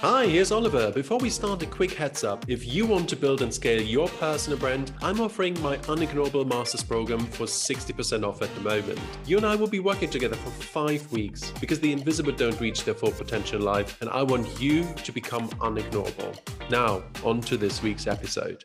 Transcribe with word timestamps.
Hi, 0.00 0.26
here's 0.26 0.52
Oliver. 0.52 0.92
Before 0.92 1.18
we 1.18 1.28
start, 1.28 1.60
a 1.64 1.66
quick 1.66 1.92
heads 1.92 2.22
up. 2.22 2.48
If 2.48 2.72
you 2.72 2.86
want 2.86 3.08
to 3.08 3.16
build 3.16 3.42
and 3.42 3.52
scale 3.52 3.82
your 3.82 4.06
personal 4.06 4.56
brand, 4.56 4.92
I'm 5.02 5.20
offering 5.20 5.60
my 5.60 5.76
Unignorable 5.78 6.46
Masters 6.46 6.84
program 6.84 7.26
for 7.26 7.46
60% 7.46 8.24
off 8.24 8.40
at 8.40 8.54
the 8.54 8.60
moment. 8.60 9.00
You 9.26 9.38
and 9.38 9.44
I 9.44 9.56
will 9.56 9.66
be 9.66 9.80
working 9.80 10.08
together 10.08 10.36
for 10.36 10.50
five 10.50 11.10
weeks 11.10 11.50
because 11.60 11.80
the 11.80 11.90
invisible 11.90 12.30
don't 12.30 12.60
reach 12.60 12.84
their 12.84 12.94
full 12.94 13.10
potential 13.10 13.60
life, 13.60 14.00
and 14.00 14.08
I 14.10 14.22
want 14.22 14.60
you 14.60 14.84
to 15.02 15.10
become 15.10 15.48
unignorable. 15.48 16.38
Now, 16.70 17.02
on 17.24 17.40
to 17.40 17.56
this 17.56 17.82
week's 17.82 18.06
episode 18.06 18.62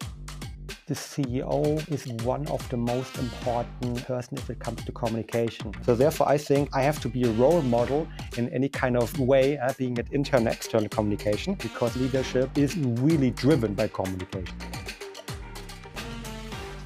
the 0.85 0.93
CEO 0.93 1.89
is 1.89 2.05
one 2.25 2.45
of 2.47 2.67
the 2.69 2.75
most 2.75 3.17
important 3.17 4.05
person 4.05 4.37
if 4.37 4.49
it 4.49 4.59
comes 4.59 4.83
to 4.83 4.91
communication. 4.91 5.71
So 5.85 5.95
therefore, 5.95 6.27
I 6.27 6.37
think 6.37 6.69
I 6.73 6.81
have 6.81 6.99
to 7.01 7.09
be 7.09 7.23
a 7.23 7.31
role 7.31 7.61
model 7.61 8.07
in 8.37 8.49
any 8.49 8.67
kind 8.67 8.97
of 8.97 9.17
way, 9.17 9.57
uh, 9.57 9.71
being 9.77 9.97
it 9.97 10.07
internal 10.11 10.51
external 10.51 10.89
communication, 10.89 11.53
because 11.55 11.95
leadership 11.95 12.49
is 12.57 12.75
really 12.77 13.31
driven 13.31 13.73
by 13.73 13.87
communication. 13.87 14.57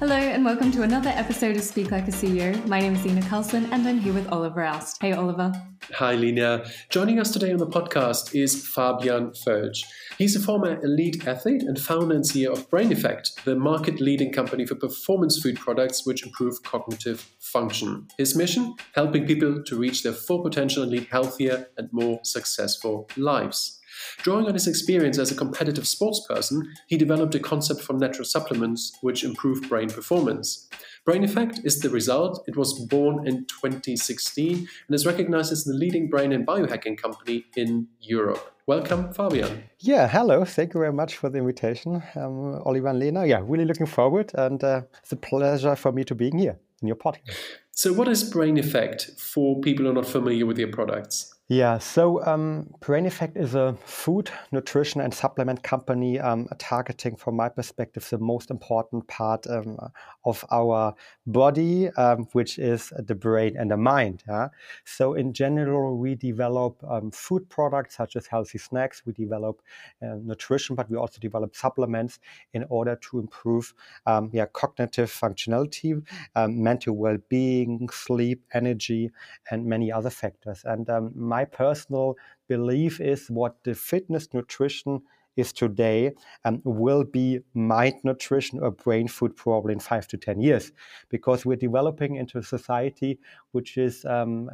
Hello 0.00 0.14
and 0.14 0.44
welcome 0.44 0.70
to 0.70 0.82
another 0.82 1.10
episode 1.10 1.56
of 1.56 1.62
Speak 1.64 1.90
Like 1.90 2.06
a 2.06 2.12
CEO. 2.12 2.64
My 2.68 2.78
name 2.78 2.94
is 2.94 3.04
Lena 3.04 3.20
Carlson 3.22 3.68
and 3.72 3.84
I'm 3.84 3.98
here 3.98 4.12
with 4.12 4.28
Oliver 4.30 4.62
Aust. 4.62 4.98
Hey 5.00 5.12
Oliver. 5.12 5.50
Hi 5.92 6.14
Lena. 6.14 6.64
Joining 6.88 7.18
us 7.18 7.32
today 7.32 7.50
on 7.50 7.58
the 7.58 7.66
podcast 7.66 8.32
is 8.32 8.64
Fabian 8.68 9.32
Völsch. 9.44 9.82
He's 10.16 10.36
a 10.36 10.40
former 10.40 10.80
elite 10.84 11.26
athlete 11.26 11.64
and 11.64 11.80
founder 11.80 12.14
and 12.14 12.22
CEO 12.22 12.52
of 12.52 12.70
Brain 12.70 12.92
Effect, 12.92 13.44
the 13.44 13.56
market 13.56 14.00
leading 14.00 14.30
company 14.32 14.64
for 14.64 14.76
performance 14.76 15.42
food 15.42 15.58
products 15.58 16.06
which 16.06 16.24
improve 16.24 16.62
cognitive 16.62 17.28
function. 17.40 18.06
His 18.18 18.36
mission? 18.36 18.76
Helping 18.94 19.26
people 19.26 19.64
to 19.64 19.76
reach 19.76 20.04
their 20.04 20.12
full 20.12 20.44
potential 20.44 20.84
and 20.84 20.92
lead 20.92 21.08
healthier 21.10 21.70
and 21.76 21.88
more 21.92 22.20
successful 22.22 23.10
lives. 23.16 23.77
Drawing 24.18 24.46
on 24.46 24.54
his 24.54 24.66
experience 24.66 25.18
as 25.18 25.30
a 25.30 25.34
competitive 25.34 25.84
sportsperson, 25.84 26.62
he 26.86 26.96
developed 26.96 27.34
a 27.34 27.40
concept 27.40 27.80
for 27.80 27.92
natural 27.92 28.24
supplements 28.24 28.96
which 29.00 29.24
improve 29.24 29.68
brain 29.68 29.88
performance. 29.88 30.68
Brain 31.04 31.24
Effect 31.24 31.60
is 31.64 31.80
the 31.80 31.88
result. 31.88 32.44
It 32.46 32.56
was 32.56 32.86
born 32.86 33.26
in 33.26 33.46
2016 33.46 34.56
and 34.56 34.94
is 34.94 35.06
recognized 35.06 35.52
as 35.52 35.64
the 35.64 35.72
leading 35.72 36.10
brain 36.10 36.32
and 36.32 36.46
biohacking 36.46 36.98
company 36.98 37.46
in 37.56 37.88
Europe. 38.00 38.54
Welcome, 38.66 39.14
Fabian. 39.14 39.64
Yeah, 39.78 40.06
hello. 40.06 40.44
Thank 40.44 40.74
you 40.74 40.80
very 40.80 40.92
much 40.92 41.16
for 41.16 41.30
the 41.30 41.38
invitation, 41.38 42.02
um, 42.14 42.60
Oliver 42.66 42.88
and 42.88 42.98
Lena. 42.98 43.24
Yeah, 43.24 43.40
really 43.42 43.64
looking 43.64 43.86
forward, 43.86 44.30
and 44.34 44.62
uh, 44.62 44.82
it's 45.02 45.12
a 45.12 45.16
pleasure 45.16 45.74
for 45.74 45.90
me 45.90 46.04
to 46.04 46.14
be 46.14 46.30
here 46.30 46.58
in 46.82 46.88
your 46.88 46.96
podcast. 46.96 47.34
So, 47.70 47.94
what 47.94 48.08
is 48.08 48.22
Brain 48.24 48.58
Effect 48.58 49.12
for 49.18 49.58
people 49.62 49.86
who 49.86 49.92
are 49.92 49.94
not 49.94 50.04
familiar 50.04 50.44
with 50.44 50.58
your 50.58 50.68
products? 50.68 51.32
Yeah, 51.50 51.78
so 51.78 52.22
um, 52.26 52.74
Brain 52.80 53.06
Effect 53.06 53.38
is 53.38 53.54
a 53.54 53.74
food, 53.82 54.30
nutrition, 54.52 55.00
and 55.00 55.14
supplement 55.14 55.62
company 55.62 56.20
um, 56.20 56.46
targeting, 56.58 57.16
from 57.16 57.36
my 57.36 57.48
perspective, 57.48 58.06
the 58.10 58.18
most 58.18 58.50
important 58.50 59.08
part 59.08 59.46
um, 59.46 59.78
of 60.26 60.44
our 60.50 60.94
body, 61.26 61.88
um, 61.96 62.28
which 62.32 62.58
is 62.58 62.92
the 62.98 63.14
brain 63.14 63.56
and 63.56 63.70
the 63.70 63.78
mind. 63.78 64.24
Yeah? 64.28 64.48
So, 64.84 65.14
in 65.14 65.32
general, 65.32 65.96
we 65.96 66.16
develop 66.16 66.84
um, 66.86 67.10
food 67.12 67.48
products 67.48 67.96
such 67.96 68.16
as 68.16 68.26
healthy 68.26 68.58
snacks, 68.58 69.00
we 69.06 69.14
develop 69.14 69.62
uh, 70.02 70.16
nutrition, 70.22 70.76
but 70.76 70.90
we 70.90 70.98
also 70.98 71.18
develop 71.18 71.56
supplements 71.56 72.18
in 72.52 72.66
order 72.68 72.94
to 73.08 73.20
improve 73.20 73.72
um, 74.04 74.28
yeah, 74.34 74.44
cognitive 74.52 75.10
functionality, 75.10 76.02
mental 76.36 76.94
well 76.94 77.16
being, 77.30 77.88
sleep, 77.88 78.44
energy, 78.52 79.10
and 79.50 79.64
many 79.64 79.90
other 79.90 80.10
factors. 80.10 80.62
And 80.66 80.86
my 81.14 81.37
my 81.38 81.44
personal 81.44 82.16
belief 82.48 83.00
is 83.00 83.20
what 83.28 83.52
the 83.64 83.74
fitness 83.74 84.24
nutrition 84.34 85.00
is 85.36 85.52
today 85.52 86.00
um, 86.44 86.60
will 86.64 87.04
be 87.04 87.38
mind 87.54 87.94
nutrition 88.02 88.58
or 88.60 88.72
brain 88.72 89.06
food 89.06 89.36
probably 89.36 89.72
in 89.72 89.78
five 89.78 90.08
to 90.08 90.16
10 90.16 90.40
years. 90.40 90.72
Because 91.10 91.46
we're 91.46 91.64
developing 91.68 92.16
into 92.16 92.38
a 92.38 92.42
society 92.42 93.20
which 93.52 93.78
is 93.78 94.04
um, 94.04 94.50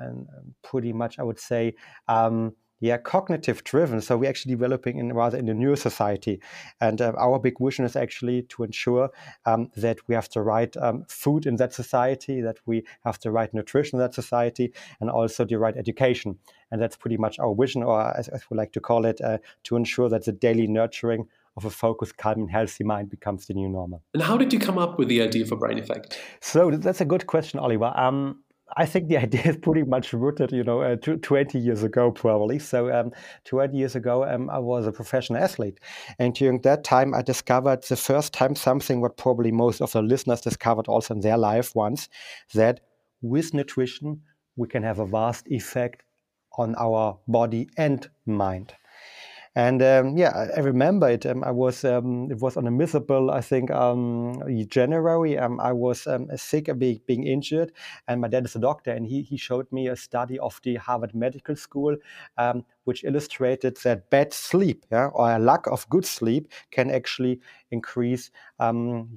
pretty 0.63 0.93
much, 0.93 1.19
I 1.19 1.23
would 1.23 1.41
say, 1.41 1.75
um, 2.07 2.53
yeah, 2.85 2.99
cognitive 2.99 3.65
driven. 3.65 4.03
So 4.03 4.19
we're 4.19 4.29
actually 4.29 4.55
developing 4.55 4.99
in 4.99 5.15
rather 5.15 5.39
in 5.39 5.49
a 5.49 5.55
new 5.55 5.75
society, 5.75 6.39
and 6.83 7.01
uh, 7.01 7.13
our 7.17 7.39
big 7.39 7.55
vision 7.59 7.87
is 7.87 7.97
actually 7.97 8.43
to 8.43 8.63
ensure 8.63 9.09
um, 9.47 9.71
that 9.77 10.07
we 10.07 10.15
have 10.15 10.29
the 10.29 10.43
right 10.43 10.77
um, 10.77 11.07
food 11.09 11.47
in 11.47 11.57
that 11.57 11.73
society, 11.73 12.43
that 12.43 12.59
we 12.67 12.85
have 13.05 13.19
the 13.21 13.31
right 13.31 13.55
nutrition 13.55 13.99
in 13.99 14.01
that 14.03 14.13
society, 14.13 14.71
and 15.01 15.09
also 15.09 15.47
the 15.47 15.57
right 15.57 15.77
education. 15.79 16.39
And 16.71 16.83
that's 16.83 16.97
pretty 16.97 17.17
much 17.17 17.39
our 17.39 17.55
vision, 17.55 17.83
or 17.83 18.15
as, 18.19 18.29
as 18.29 18.43
we 18.51 18.57
like 18.59 18.73
to 18.73 18.81
call 18.81 19.07
it, 19.07 19.19
uh, 19.23 19.39
to 19.63 19.77
ensure 19.77 20.11
that 20.11 20.27
the 20.27 20.33
daily 20.33 20.67
nurturing 20.67 21.27
of 21.57 21.65
a 21.65 21.71
focused, 21.71 22.19
calm, 22.19 22.41
and 22.41 22.51
healthy 22.51 22.85
mind 22.85 23.09
becomes 23.09 23.47
the 23.47 23.55
new 23.55 23.69
normal. 23.69 24.03
And 24.13 24.23
how 24.23 24.37
did 24.37 24.53
you 24.53 24.59
come 24.59 24.77
up 24.77 24.99
with 24.99 25.09
the 25.09 25.23
idea 25.23 25.47
for 25.47 25.57
Brain 25.57 25.79
Effect? 25.79 26.19
So 26.41 26.71
that's 26.71 27.01
a 27.01 27.05
good 27.05 27.27
question, 27.27 27.61
Oliver. 27.61 27.93
Um, 27.97 28.44
I 28.77 28.87
think 28.87 29.09
the 29.09 29.17
idea 29.27 29.43
is 29.43 29.57
pretty 29.57 29.83
much 29.83 30.13
rooted, 30.13 30.53
you 30.53 30.65
know, 30.65 30.81
uh, 30.81 30.97
20 30.97 31.59
years 31.59 31.83
ago, 31.83 32.11
probably. 32.11 32.59
So, 32.59 32.93
um, 32.93 33.13
20 33.45 33.77
years 33.77 33.95
ago, 33.95 34.25
um, 34.25 34.51
I 34.51 34.59
was 34.59 34.87
a 34.87 34.93
professional 34.93 35.43
athlete. 35.43 35.81
And 36.19 36.35
during 36.35 36.61
that 36.63 36.85
time, 36.85 37.15
I 37.15 37.23
discovered 37.23 37.83
the 37.85 37.97
first 37.97 38.33
time 38.33 38.55
something 38.55 39.01
what 39.01 39.17
probably 39.17 39.53
most 39.53 39.81
of 39.81 39.93
the 39.93 40.03
listeners 40.03 40.41
discovered 40.41 40.89
also 40.89 41.15
in 41.15 41.21
their 41.21 41.39
life 41.39 41.75
once 41.75 42.09
that 42.55 42.81
with 43.23 43.55
nutrition, 43.55 44.23
we 44.57 44.69
can 44.69 44.83
have 44.83 44.99
a 44.99 45.07
vast 45.07 45.47
effect 45.49 46.03
on 46.59 46.75
our 46.77 47.19
body 47.27 47.69
and 47.77 48.09
mind. 48.27 48.75
And 49.57 49.83
um, 49.83 50.17
yeah, 50.17 50.49
I 50.57 50.61
remember 50.61 51.09
it. 51.09 51.25
Um, 51.27 51.45
I 51.45 51.53
was 51.53 51.85
um, 51.85 52.29
it 52.31 52.41
was 52.41 52.57
on 52.57 52.67
a 52.67 52.73
miserable, 52.73 53.31
I 53.31 53.41
think, 53.41 53.71
um, 53.71 54.43
January. 54.69 55.39
Um, 55.39 55.61
I 55.61 55.71
was 55.73 56.09
sick, 56.37 56.69
being 56.77 57.01
being 57.07 57.25
injured, 57.25 57.71
and 58.09 58.21
my 58.21 58.27
dad 58.27 58.47
is 58.47 58.57
a 58.57 58.59
doctor, 58.59 58.91
and 58.91 59.07
he 59.07 59.23
he 59.23 59.37
showed 59.37 59.71
me 59.71 59.87
a 59.87 59.95
study 59.95 60.41
of 60.41 60.61
the 60.65 60.75
Harvard 60.75 61.15
Medical 61.15 61.55
School, 61.55 61.97
which 62.85 63.05
illustrated 63.05 63.77
that 63.85 64.11
bad 64.11 64.33
sleep, 64.33 64.85
yeah, 64.91 65.07
or 65.07 65.33
a 65.33 65.39
lack 65.39 65.67
of 65.67 65.89
good 65.89 66.05
sleep, 66.05 66.49
can 66.71 66.91
actually 66.91 67.41
increase 67.71 68.31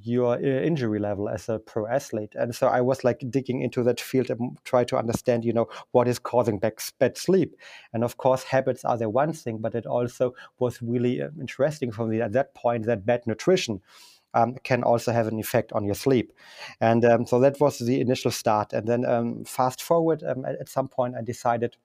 your 0.02 0.36
uh, 0.36 0.40
injury 0.40 1.00
level 1.00 1.30
as 1.30 1.48
a 1.50 1.60
pro 1.60 1.88
athlete. 1.88 2.34
And 2.36 2.54
so 2.56 2.68
I 2.68 2.82
was 2.82 3.04
like 3.04 3.24
digging 3.30 3.62
into 3.62 3.84
that 3.84 4.00
field 4.00 4.30
and 4.30 4.58
try 4.64 4.84
to 4.86 4.98
understand, 4.98 5.46
you 5.46 5.54
know, 5.54 5.68
what 5.92 6.08
is 6.08 6.20
causing 6.20 6.60
bad 6.60 7.18
sleep. 7.18 7.56
And 7.94 8.04
of 8.04 8.18
course, 8.18 8.44
habits 8.44 8.84
are 8.84 8.98
the 8.98 9.10
one 9.10 9.34
thing, 9.34 9.60
but 9.60 9.76
it 9.76 9.86
also 9.86 10.34
was 10.60 10.82
really 10.82 11.22
uh, 11.22 11.30
interesting 11.40 11.92
for 11.92 12.08
me 12.08 12.22
at 12.22 12.34
that 12.34 12.54
point 12.56 12.86
that 12.86 13.06
bad 13.06 13.26
nutrition 13.28 13.82
um, 14.34 14.56
can 14.64 14.84
also 14.84 15.12
have 15.12 15.28
an 15.28 15.40
effect 15.40 15.72
on 15.74 15.86
your 15.86 15.96
sleep. 15.96 16.32
And 16.80 17.04
um, 17.06 17.26
so 17.26 17.40
that 17.40 17.60
was 17.60 17.80
the 17.80 18.00
initial 18.02 18.32
start. 18.32 18.74
And 18.74 18.88
then 18.88 19.06
um, 19.06 19.46
fast 19.46 19.82
forward, 19.82 20.24
um, 20.24 20.46
at, 20.46 20.60
at, 20.60 20.70
some 20.70 20.88
point, 20.88 21.16
I 21.16 21.22
decided 21.22 21.78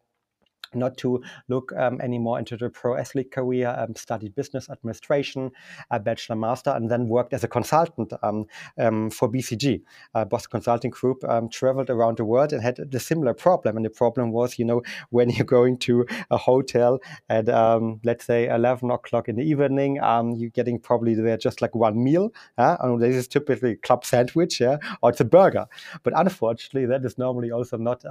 not 0.75 0.97
to 0.99 1.22
look 1.49 1.72
um, 1.77 2.00
anymore 2.00 2.38
into 2.38 2.56
the 2.56 2.71
pro 2.71 2.97
athlete 2.97 3.31
career, 3.31 3.75
um, 3.78 3.94
studied 3.94 4.34
business 4.34 4.69
administration, 4.71 5.50
a 5.91 5.99
bachelor 5.99 6.37
master, 6.37 6.71
and 6.71 6.91
then 6.91 7.09
worked 7.09 7.33
as 7.33 7.44
a 7.44 7.49
consultant 7.49 8.12
um, 8.22 8.47
um 8.78 9.11
for 9.11 9.31
BCG, 9.31 9.82
uh, 10.15 10.25
Boston 10.25 10.50
Consulting 10.50 10.91
Group, 10.91 11.22
um, 11.25 11.49
traveled 11.49 11.91
around 11.91 12.19
the 12.19 12.25
world 12.25 12.53
and 12.53 12.62
had 12.62 12.77
the 12.77 13.00
similar 13.00 13.34
problem. 13.34 13.77
And 13.77 13.84
the 13.84 13.91
problem 13.91 14.32
was, 14.32 14.59
you 14.59 14.65
know, 14.65 14.82
when 15.11 15.31
you're 15.31 15.44
going 15.44 15.78
to 15.78 16.06
a 16.31 16.37
hotel 16.37 17.00
at, 17.28 17.49
um, 17.49 18.00
let's 18.05 18.25
say, 18.25 18.49
11 18.49 18.91
o'clock 18.91 19.28
in 19.28 19.37
the 19.37 19.43
evening, 19.43 19.97
you're 20.37 20.50
getting 20.50 20.78
probably 20.78 21.15
there 21.15 21.37
just 21.37 21.62
like 21.62 21.75
one 21.75 22.03
meal. 22.03 22.32
Uh, 22.59 22.77
and 22.81 23.00
this 23.00 23.16
is 23.16 23.28
typically 23.28 23.72
a 23.72 23.77
club 23.77 24.05
sandwich, 24.05 24.61
yeah, 24.61 24.77
or 25.03 25.11
it's 25.11 25.21
a 25.21 25.25
burger. 25.25 25.66
But 26.03 26.12
unfortunately, 26.16 26.87
that 26.87 27.05
is 27.05 27.19
normally 27.19 27.50
also 27.50 27.77
not, 27.77 28.05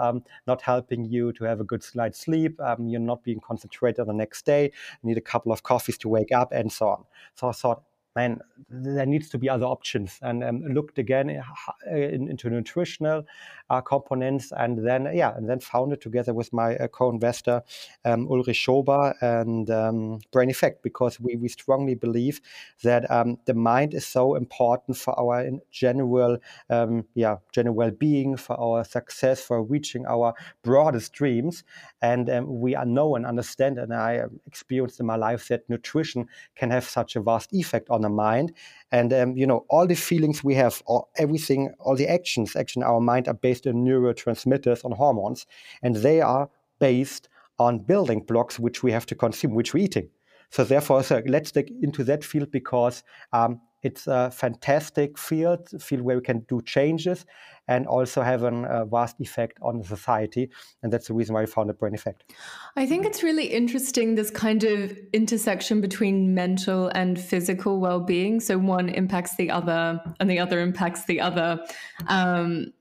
not 0.47 0.61
helping 0.61 1.05
you 1.05 1.33
to 1.33 1.43
have 1.45 1.59
a 1.59 1.63
good 1.63 1.85
night's 1.95 2.19
sleep 2.19 2.50
sleep. 2.51 2.61
Um, 2.61 2.87
you're 2.87 2.99
not 2.99 3.23
being 3.23 3.39
concentrated 3.39 4.05
the 4.07 4.13
next 4.13 4.45
day. 4.45 4.71
You 5.01 5.09
need 5.09 5.17
a 5.17 5.21
couple 5.21 5.51
of 5.51 5.63
coffees 5.63 5.97
to 5.99 6.09
wake 6.09 6.31
up, 6.31 6.51
and 6.51 6.71
so 6.71 6.87
on. 6.87 7.05
So 7.35 7.47
I 7.47 7.51
thought, 7.51 7.83
man, 8.15 8.39
there 8.69 9.05
needs 9.05 9.29
to 9.29 9.37
be 9.37 9.49
other 9.49 9.65
options. 9.65 10.19
And 10.21 10.43
um, 10.43 10.63
looked 10.65 10.99
again 10.99 11.29
uh, 11.29 11.95
in, 11.95 12.29
into 12.29 12.49
nutritional 12.49 13.23
uh, 13.69 13.81
components, 13.81 14.51
and 14.55 14.85
then 14.85 15.09
yeah, 15.13 15.35
and 15.35 15.49
then 15.49 15.59
found 15.59 15.93
it 15.93 16.01
together 16.01 16.33
with 16.33 16.51
my 16.51 16.75
uh, 16.75 16.87
co-investor 16.87 17.63
um, 18.03 18.27
Ulrich 18.29 18.57
Schober 18.65 19.13
and 19.21 19.69
um, 19.69 20.19
Brain 20.31 20.49
Effect 20.49 20.83
because 20.83 21.19
we 21.19 21.35
we 21.37 21.47
strongly 21.47 21.95
believe 21.95 22.41
that 22.83 23.09
um, 23.09 23.37
the 23.45 23.53
mind 23.53 23.93
is 23.93 24.05
so 24.05 24.35
important 24.35 24.97
for 24.97 25.17
our 25.17 25.49
general 25.71 26.37
um, 26.69 27.05
yeah 27.13 27.37
general 27.53 27.75
well-being, 27.75 28.35
for 28.35 28.59
our 28.59 28.83
success, 28.83 29.41
for 29.41 29.63
reaching 29.63 30.05
our 30.05 30.33
broadest 30.63 31.13
dreams, 31.13 31.63
and 32.01 32.29
um, 32.29 32.59
we 32.59 32.75
know 32.85 33.15
and 33.15 33.25
understand, 33.25 33.77
and 33.77 33.93
I 33.93 34.23
experienced 34.45 34.99
in 34.99 35.05
my 35.05 35.15
life 35.15 35.47
that 35.47 35.69
nutrition 35.69 36.27
can 36.55 36.71
have 36.71 36.83
such 36.83 37.15
a 37.15 37.21
vast 37.21 37.53
effect 37.53 37.89
on 37.89 38.00
the 38.01 38.09
mind 38.09 38.53
and 38.91 39.13
um, 39.13 39.37
you 39.37 39.47
know, 39.47 39.65
all 39.69 39.87
the 39.87 39.95
feelings 39.95 40.43
we 40.43 40.55
have, 40.55 40.81
all, 40.85 41.09
everything, 41.17 41.73
all 41.79 41.95
the 41.95 42.07
actions, 42.07 42.55
actually 42.55 42.81
in 42.81 42.87
our 42.87 42.99
mind 42.99 43.27
are 43.27 43.33
based 43.33 43.65
on 43.65 43.75
neurotransmitters, 43.75 44.83
on 44.83 44.91
hormones, 44.91 45.45
and 45.81 45.95
they 45.97 46.21
are 46.21 46.49
based 46.79 47.29
on 47.57 47.79
building 47.79 48.21
blocks 48.21 48.59
which 48.59 48.83
we 48.83 48.91
have 48.91 49.05
to 49.05 49.15
consume, 49.15 49.53
which 49.53 49.73
we're 49.73 49.83
eating. 49.83 50.09
So 50.49 50.65
therefore, 50.65 51.03
so 51.03 51.21
let's 51.25 51.51
dig 51.51 51.71
into 51.81 52.03
that 52.03 52.25
field 52.25 52.51
because 52.51 53.03
um, 53.31 53.61
it's 53.83 54.07
a 54.07 54.31
fantastic 54.31 55.17
field, 55.17 55.69
field 55.81 56.01
where 56.01 56.17
we 56.17 56.21
can 56.21 56.39
do 56.41 56.61
changes 56.61 57.25
and 57.67 57.87
also 57.87 58.21
have 58.21 58.43
a 58.43 58.85
vast 58.85 59.19
effect 59.19 59.57
on 59.61 59.83
society. 59.83 60.49
And 60.83 60.91
that's 60.91 61.07
the 61.07 61.13
reason 61.13 61.33
why 61.33 61.41
we 61.41 61.47
founded 61.47 61.77
Brain 61.77 61.95
Effect. 61.95 62.33
I 62.75 62.85
think 62.85 63.05
it's 63.05 63.23
really 63.23 63.45
interesting 63.45 64.15
this 64.15 64.31
kind 64.31 64.63
of 64.63 64.97
intersection 65.13 65.79
between 65.79 66.33
mental 66.33 66.89
and 66.89 67.19
physical 67.19 67.79
well 67.79 67.99
being. 67.99 68.39
So 68.39 68.57
one 68.57 68.89
impacts 68.89 69.35
the 69.35 69.49
other, 69.49 70.01
and 70.19 70.29
the 70.29 70.39
other 70.39 70.59
impacts 70.59 71.05
the 71.05 71.21
other. 71.21 71.65
Um, 72.07 72.73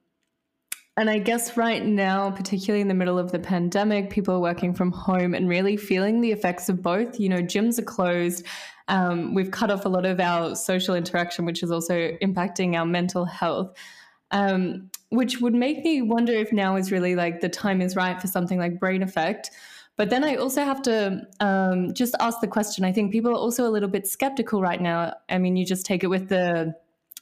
and 0.97 1.09
I 1.09 1.19
guess 1.19 1.57
right 1.57 1.85
now, 1.85 2.31
particularly 2.31 2.83
in 2.83 2.89
the 2.89 2.95
middle 2.95 3.19
of 3.19 3.33
the 3.33 3.39
pandemic, 3.39 4.11
people 4.11 4.35
are 4.35 4.41
working 4.41 4.75
from 4.75 4.93
home 4.93 5.35
and 5.35 5.49
really 5.49 5.77
feeling 5.77 6.21
the 6.21 6.33
effects 6.33 6.69
of 6.69 6.83
both. 6.83 7.19
You 7.19 7.29
know, 7.29 7.43
gyms 7.43 7.79
are 7.79 7.83
closed. 7.83 8.45
Um, 8.91 9.35
we've 9.35 9.51
cut 9.51 9.71
off 9.71 9.87
a 9.87 9.89
lot 9.89 10.05
of 10.05 10.21
our 10.21 10.55
social 10.55 10.95
interaction, 10.95 11.47
which 11.47 11.63
is 11.63 11.71
also 11.71 12.11
impacting 12.21 12.77
our 12.77 12.85
mental 12.85 13.25
health. 13.25 13.73
Um, 14.33 14.91
which 15.09 15.41
would 15.41 15.55
make 15.55 15.83
me 15.85 16.03
wonder 16.03 16.33
if 16.33 16.53
now 16.53 16.77
is 16.77 16.93
really 16.93 17.17
like 17.17 17.41
the 17.41 17.49
time 17.49 17.81
is 17.81 17.97
right 17.97 18.21
for 18.21 18.29
something 18.29 18.59
like 18.59 18.79
Brain 18.79 19.03
Effect. 19.03 19.51
But 19.97 20.09
then 20.09 20.23
I 20.23 20.37
also 20.37 20.65
have 20.65 20.83
to 20.83 21.23
um, 21.41 21.93
just 21.95 22.15
ask 22.21 22.41
the 22.41 22.47
question. 22.47 22.85
I 22.85 22.93
think 22.93 23.11
people 23.11 23.33
are 23.33 23.35
also 23.37 23.67
a 23.67 23.73
little 23.73 23.89
bit 23.89 24.07
skeptical 24.07 24.63
right 24.63 24.81
now. 24.81 25.15
I 25.29 25.39
mean, 25.39 25.57
you 25.57 25.67
just 25.67 25.85
take 25.85 26.05
it 26.05 26.07
with 26.07 26.29
the 26.29 26.75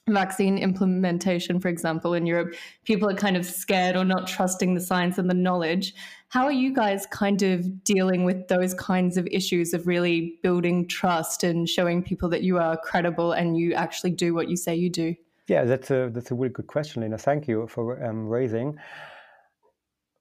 vaccine 0.07 0.57
implementation, 0.57 1.59
for 1.59 1.67
example, 1.67 2.13
in 2.13 2.25
Europe, 2.25 2.55
people 2.85 3.09
are 3.09 3.15
kind 3.15 3.37
of 3.37 3.45
scared 3.45 3.95
or 3.95 4.05
not 4.05 4.27
trusting 4.27 4.73
the 4.73 4.81
science 4.81 5.17
and 5.17 5.29
the 5.29 5.33
knowledge. 5.35 5.93
How 6.29 6.45
are 6.45 6.51
you 6.51 6.73
guys 6.73 7.07
kind 7.07 7.41
of 7.41 7.83
dealing 7.83 8.23
with 8.23 8.47
those 8.47 8.73
kinds 8.75 9.17
of 9.17 9.27
issues 9.31 9.73
of 9.73 9.87
really 9.87 10.39
building 10.43 10.87
trust 10.87 11.43
and 11.43 11.67
showing 11.67 12.03
people 12.03 12.29
that 12.29 12.43
you 12.43 12.57
are 12.59 12.77
credible 12.77 13.31
and 13.31 13.57
you 13.57 13.73
actually 13.73 14.11
do 14.11 14.33
what 14.33 14.47
you 14.47 14.55
say 14.55 14.75
you 14.75 14.89
do? 14.89 15.15
Yeah, 15.47 15.63
that's 15.65 15.89
a 15.89 16.11
that's 16.13 16.29
a 16.29 16.35
really 16.35 16.53
good 16.53 16.67
question, 16.67 17.01
Lena. 17.01 17.17
Thank 17.17 17.47
you 17.47 17.65
for 17.67 18.03
um, 18.05 18.27
raising. 18.27 18.77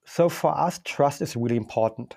So 0.07 0.31
for 0.31 0.57
us, 0.57 0.81
trust 0.85 1.21
is 1.21 1.37
really 1.37 1.57
important 1.57 2.17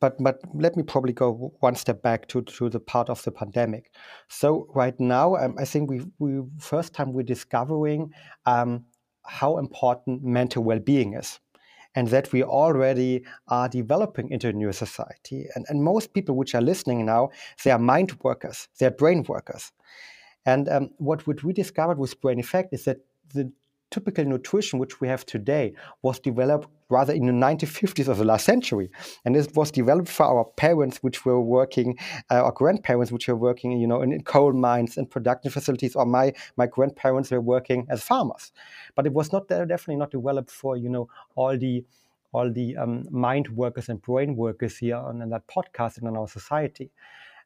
but 0.00 0.16
but 0.22 0.40
let 0.54 0.76
me 0.76 0.82
probably 0.82 1.12
go 1.12 1.52
one 1.60 1.74
step 1.74 2.02
back 2.02 2.28
to 2.28 2.42
to 2.42 2.68
the 2.68 2.80
part 2.80 3.08
of 3.08 3.22
the 3.24 3.30
pandemic. 3.30 3.92
So 4.28 4.66
right 4.74 4.98
now, 4.98 5.36
um, 5.36 5.56
I 5.58 5.64
think 5.64 5.90
we 5.90 6.02
we 6.18 6.42
first 6.58 6.94
time 6.94 7.12
we're 7.12 7.22
discovering 7.22 8.12
um, 8.46 8.84
how 9.24 9.58
important 9.58 10.22
mental 10.24 10.64
well-being 10.64 11.14
is, 11.14 11.40
and 11.94 12.08
that 12.08 12.32
we 12.32 12.42
already 12.42 13.24
are 13.48 13.68
developing 13.68 14.30
into 14.30 14.48
a 14.48 14.52
new 14.52 14.72
society. 14.72 15.46
And 15.54 15.66
and 15.68 15.82
most 15.82 16.14
people 16.14 16.36
which 16.36 16.54
are 16.54 16.62
listening 16.62 17.04
now, 17.04 17.30
they 17.64 17.70
are 17.70 17.78
mind 17.78 18.18
workers, 18.22 18.68
they 18.78 18.86
are 18.86 18.90
brain 18.90 19.24
workers. 19.28 19.72
And 20.44 20.68
um, 20.68 20.90
what, 20.98 21.26
what 21.26 21.44
we 21.44 21.52
discovered 21.52 21.98
with 21.98 22.20
Brain 22.20 22.40
Effect 22.40 22.72
is 22.72 22.84
that 22.84 22.98
the 23.32 23.52
typical 23.92 24.24
nutrition 24.24 24.78
which 24.78 25.00
we 25.00 25.06
have 25.06 25.24
today 25.24 25.74
was 26.02 26.18
developed 26.18 26.68
rather 26.88 27.12
in 27.12 27.26
the 27.26 27.32
1950s 27.32 28.08
of 28.08 28.18
the 28.18 28.24
last 28.24 28.44
century. 28.44 28.90
And 29.24 29.36
it 29.36 29.54
was 29.54 29.70
developed 29.70 30.08
for 30.08 30.26
our 30.26 30.44
parents, 30.44 30.98
which 30.98 31.24
were 31.24 31.40
working, 31.40 31.98
uh, 32.30 32.42
our 32.42 32.52
grandparents, 32.52 33.12
which 33.12 33.28
were 33.28 33.36
working, 33.36 33.72
you 33.72 33.86
know, 33.86 34.02
in, 34.02 34.12
in, 34.12 34.22
coal 34.22 34.52
mines 34.52 34.96
and 34.96 35.10
production 35.10 35.50
facilities, 35.50 35.94
or 35.94 36.04
my, 36.04 36.32
my 36.56 36.66
grandparents 36.66 37.30
were 37.30 37.40
working 37.40 37.86
as 37.88 38.02
farmers. 38.02 38.52
But 38.94 39.06
it 39.06 39.12
was 39.12 39.32
not 39.32 39.48
definitely 39.48 39.96
not 39.96 40.10
developed 40.10 40.50
for, 40.50 40.76
you 40.76 40.90
know, 40.90 41.08
all 41.34 41.56
the 41.56 41.84
all 42.34 42.50
the 42.50 42.74
um, 42.78 43.06
mind 43.10 43.46
workers 43.50 43.90
and 43.90 44.00
brain 44.00 44.34
workers 44.36 44.78
here 44.78 44.96
on, 44.96 45.20
on 45.20 45.28
that 45.28 45.46
podcast 45.46 45.98
and 45.98 46.08
in 46.08 46.16
our 46.16 46.26
society 46.26 46.90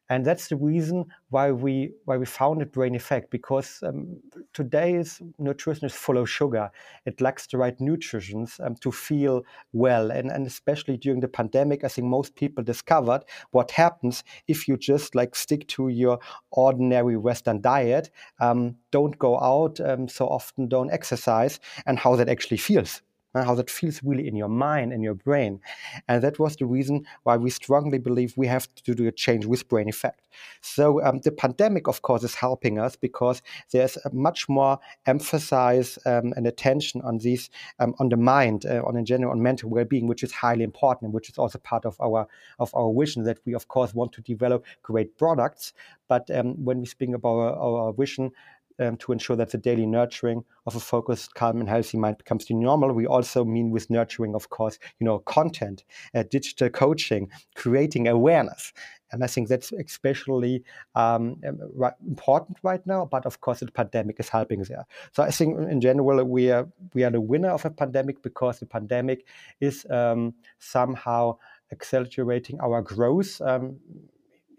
and 0.09 0.25
that's 0.25 0.47
the 0.47 0.55
reason 0.55 1.05
why 1.29 1.51
we 1.51 1.91
why 2.05 2.17
we 2.17 2.25
founded 2.25 2.71
Brain 2.71 2.95
Effect 2.95 3.29
because 3.29 3.83
um, 3.83 4.17
today's 4.53 5.21
nutrition 5.37 5.85
is 5.85 5.93
full 5.93 6.17
of 6.17 6.29
sugar. 6.29 6.69
It 7.05 7.19
lacks 7.19 7.47
the 7.47 7.57
right 7.57 7.79
nutrients 7.79 8.59
um, 8.59 8.75
to 8.77 8.91
feel 8.91 9.43
well, 9.73 10.11
and 10.11 10.31
and 10.31 10.47
especially 10.47 10.97
during 10.97 11.19
the 11.19 11.27
pandemic, 11.27 11.83
I 11.83 11.89
think 11.89 12.07
most 12.07 12.35
people 12.35 12.63
discovered 12.63 13.23
what 13.51 13.71
happens 13.71 14.23
if 14.47 14.67
you 14.67 14.77
just 14.77 15.15
like 15.15 15.35
stick 15.35 15.67
to 15.69 15.89
your 15.89 16.19
ordinary 16.51 17.17
Western 17.17 17.61
diet, 17.61 18.09
um, 18.39 18.75
don't 18.91 19.17
go 19.19 19.39
out 19.39 19.79
um, 19.81 20.07
so 20.07 20.27
often, 20.27 20.67
don't 20.67 20.91
exercise, 20.91 21.59
and 21.85 21.99
how 21.99 22.15
that 22.15 22.29
actually 22.29 22.57
feels 22.57 23.01
how 23.43 23.55
that 23.55 23.69
feels 23.69 24.01
really 24.03 24.27
in 24.27 24.35
your 24.35 24.49
mind 24.49 24.93
and 24.93 25.03
your 25.03 25.13
brain. 25.13 25.59
And 26.07 26.23
that 26.23 26.39
was 26.39 26.55
the 26.55 26.65
reason 26.65 27.05
why 27.23 27.37
we 27.37 27.49
strongly 27.49 27.97
believe 27.97 28.33
we 28.37 28.47
have 28.47 28.67
to 28.85 28.95
do 28.95 29.07
a 29.07 29.11
change 29.11 29.45
with 29.45 29.67
brain 29.67 29.89
effect. 29.89 30.27
So 30.61 31.03
um, 31.03 31.19
the 31.19 31.31
pandemic, 31.31 31.87
of 31.87 32.01
course, 32.01 32.23
is 32.23 32.35
helping 32.35 32.79
us 32.79 32.95
because 32.95 33.41
there's 33.71 33.97
a 33.97 34.13
much 34.13 34.47
more 34.47 34.79
emphasis 35.05 35.97
um, 36.05 36.33
and 36.35 36.47
attention 36.47 37.01
on 37.01 37.17
these, 37.19 37.49
um, 37.79 37.95
on 37.99 38.09
the 38.09 38.17
mind, 38.17 38.65
uh, 38.65 38.81
on 38.85 38.95
in 38.97 39.05
general, 39.05 39.31
on 39.31 39.41
mental 39.41 39.69
well-being, 39.69 40.07
which 40.07 40.23
is 40.23 40.31
highly 40.31 40.63
important, 40.63 41.05
and 41.05 41.13
which 41.13 41.29
is 41.29 41.37
also 41.37 41.59
part 41.59 41.85
of 41.85 41.99
our 41.99 42.27
of 42.59 42.73
our 42.75 42.93
vision 42.93 43.23
that 43.23 43.39
we, 43.45 43.53
of 43.53 43.67
course, 43.67 43.93
want 43.93 44.11
to 44.13 44.21
develop 44.21 44.65
great 44.83 45.17
products. 45.17 45.73
But 46.07 46.29
um, 46.31 46.63
when 46.63 46.79
we 46.79 46.85
speak 46.85 47.09
about 47.09 47.37
our, 47.37 47.55
our 47.55 47.93
vision, 47.93 48.31
um, 48.79 48.97
to 48.97 49.11
ensure 49.11 49.35
that 49.35 49.51
the 49.51 49.57
daily 49.57 49.85
nurturing 49.85 50.43
of 50.65 50.75
a 50.75 50.79
focused, 50.79 51.35
calm, 51.35 51.59
and 51.59 51.69
healthy 51.69 51.97
mind 51.97 52.17
becomes 52.17 52.45
the 52.45 52.53
normal. 52.53 52.91
We 52.93 53.07
also 53.07 53.45
mean 53.45 53.71
with 53.71 53.89
nurturing, 53.89 54.35
of 54.35 54.49
course, 54.49 54.79
you 54.99 55.05
know, 55.05 55.19
content, 55.19 55.83
uh, 56.13 56.23
digital 56.29 56.69
coaching, 56.69 57.29
creating 57.55 58.07
awareness. 58.07 58.73
And 59.11 59.23
I 59.23 59.27
think 59.27 59.47
that's 59.47 59.71
especially 59.71 60.63
um, 60.95 61.37
um 61.47 61.91
important 62.05 62.57
right 62.61 62.85
now. 62.85 63.05
But 63.05 63.25
of 63.25 63.39
course, 63.39 63.61
the 63.61 63.71
pandemic 63.71 64.19
is 64.19 64.29
helping 64.29 64.63
there. 64.63 64.85
So 65.13 65.23
I 65.23 65.31
think 65.31 65.57
in 65.69 65.79
general 65.79 66.23
we 66.25 66.51
are 66.51 66.67
we 66.93 67.03
are 67.05 67.11
the 67.11 67.21
winner 67.21 67.51
of 67.51 67.65
a 67.65 67.69
pandemic 67.69 68.21
because 68.21 68.59
the 68.59 68.65
pandemic 68.65 69.25
is 69.61 69.85
um, 69.89 70.33
somehow 70.59 71.37
accelerating 71.71 72.59
our 72.59 72.81
growth 72.81 73.41
um, 73.41 73.77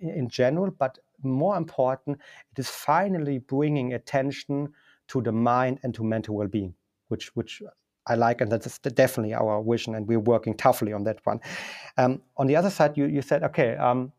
in 0.01 0.29
general, 0.29 0.71
but 0.71 0.99
more 1.23 1.57
important, 1.57 2.19
it 2.53 2.59
is 2.59 2.69
finally 2.69 3.39
bringing 3.39 3.95
attention 3.95 4.73
to 5.09 5.23
the 5.23 5.33
mind 5.33 5.81
and 5.83 5.95
to 5.95 6.05
mental 6.05 6.37
well-being, 6.37 6.75
which 7.09 7.35
which 7.35 7.63
I 8.07 8.15
like, 8.15 8.41
and 8.41 8.51
that's 8.51 8.79
definitely 8.79 9.35
our 9.35 9.63
vision, 9.63 9.95
and 9.95 10.07
we're 10.07 10.21
working 10.21 10.55
toughly 10.55 10.93
on 10.93 11.05
that 11.05 11.21
one. 11.25 11.41
Um, 11.97 12.23
on 12.37 12.47
the 12.47 12.57
other 12.57 12.71
side, 12.71 12.97
you 12.97 13.07
you 13.07 13.23
said, 13.23 13.43
okay, 13.45 13.77
um, 13.77 14.13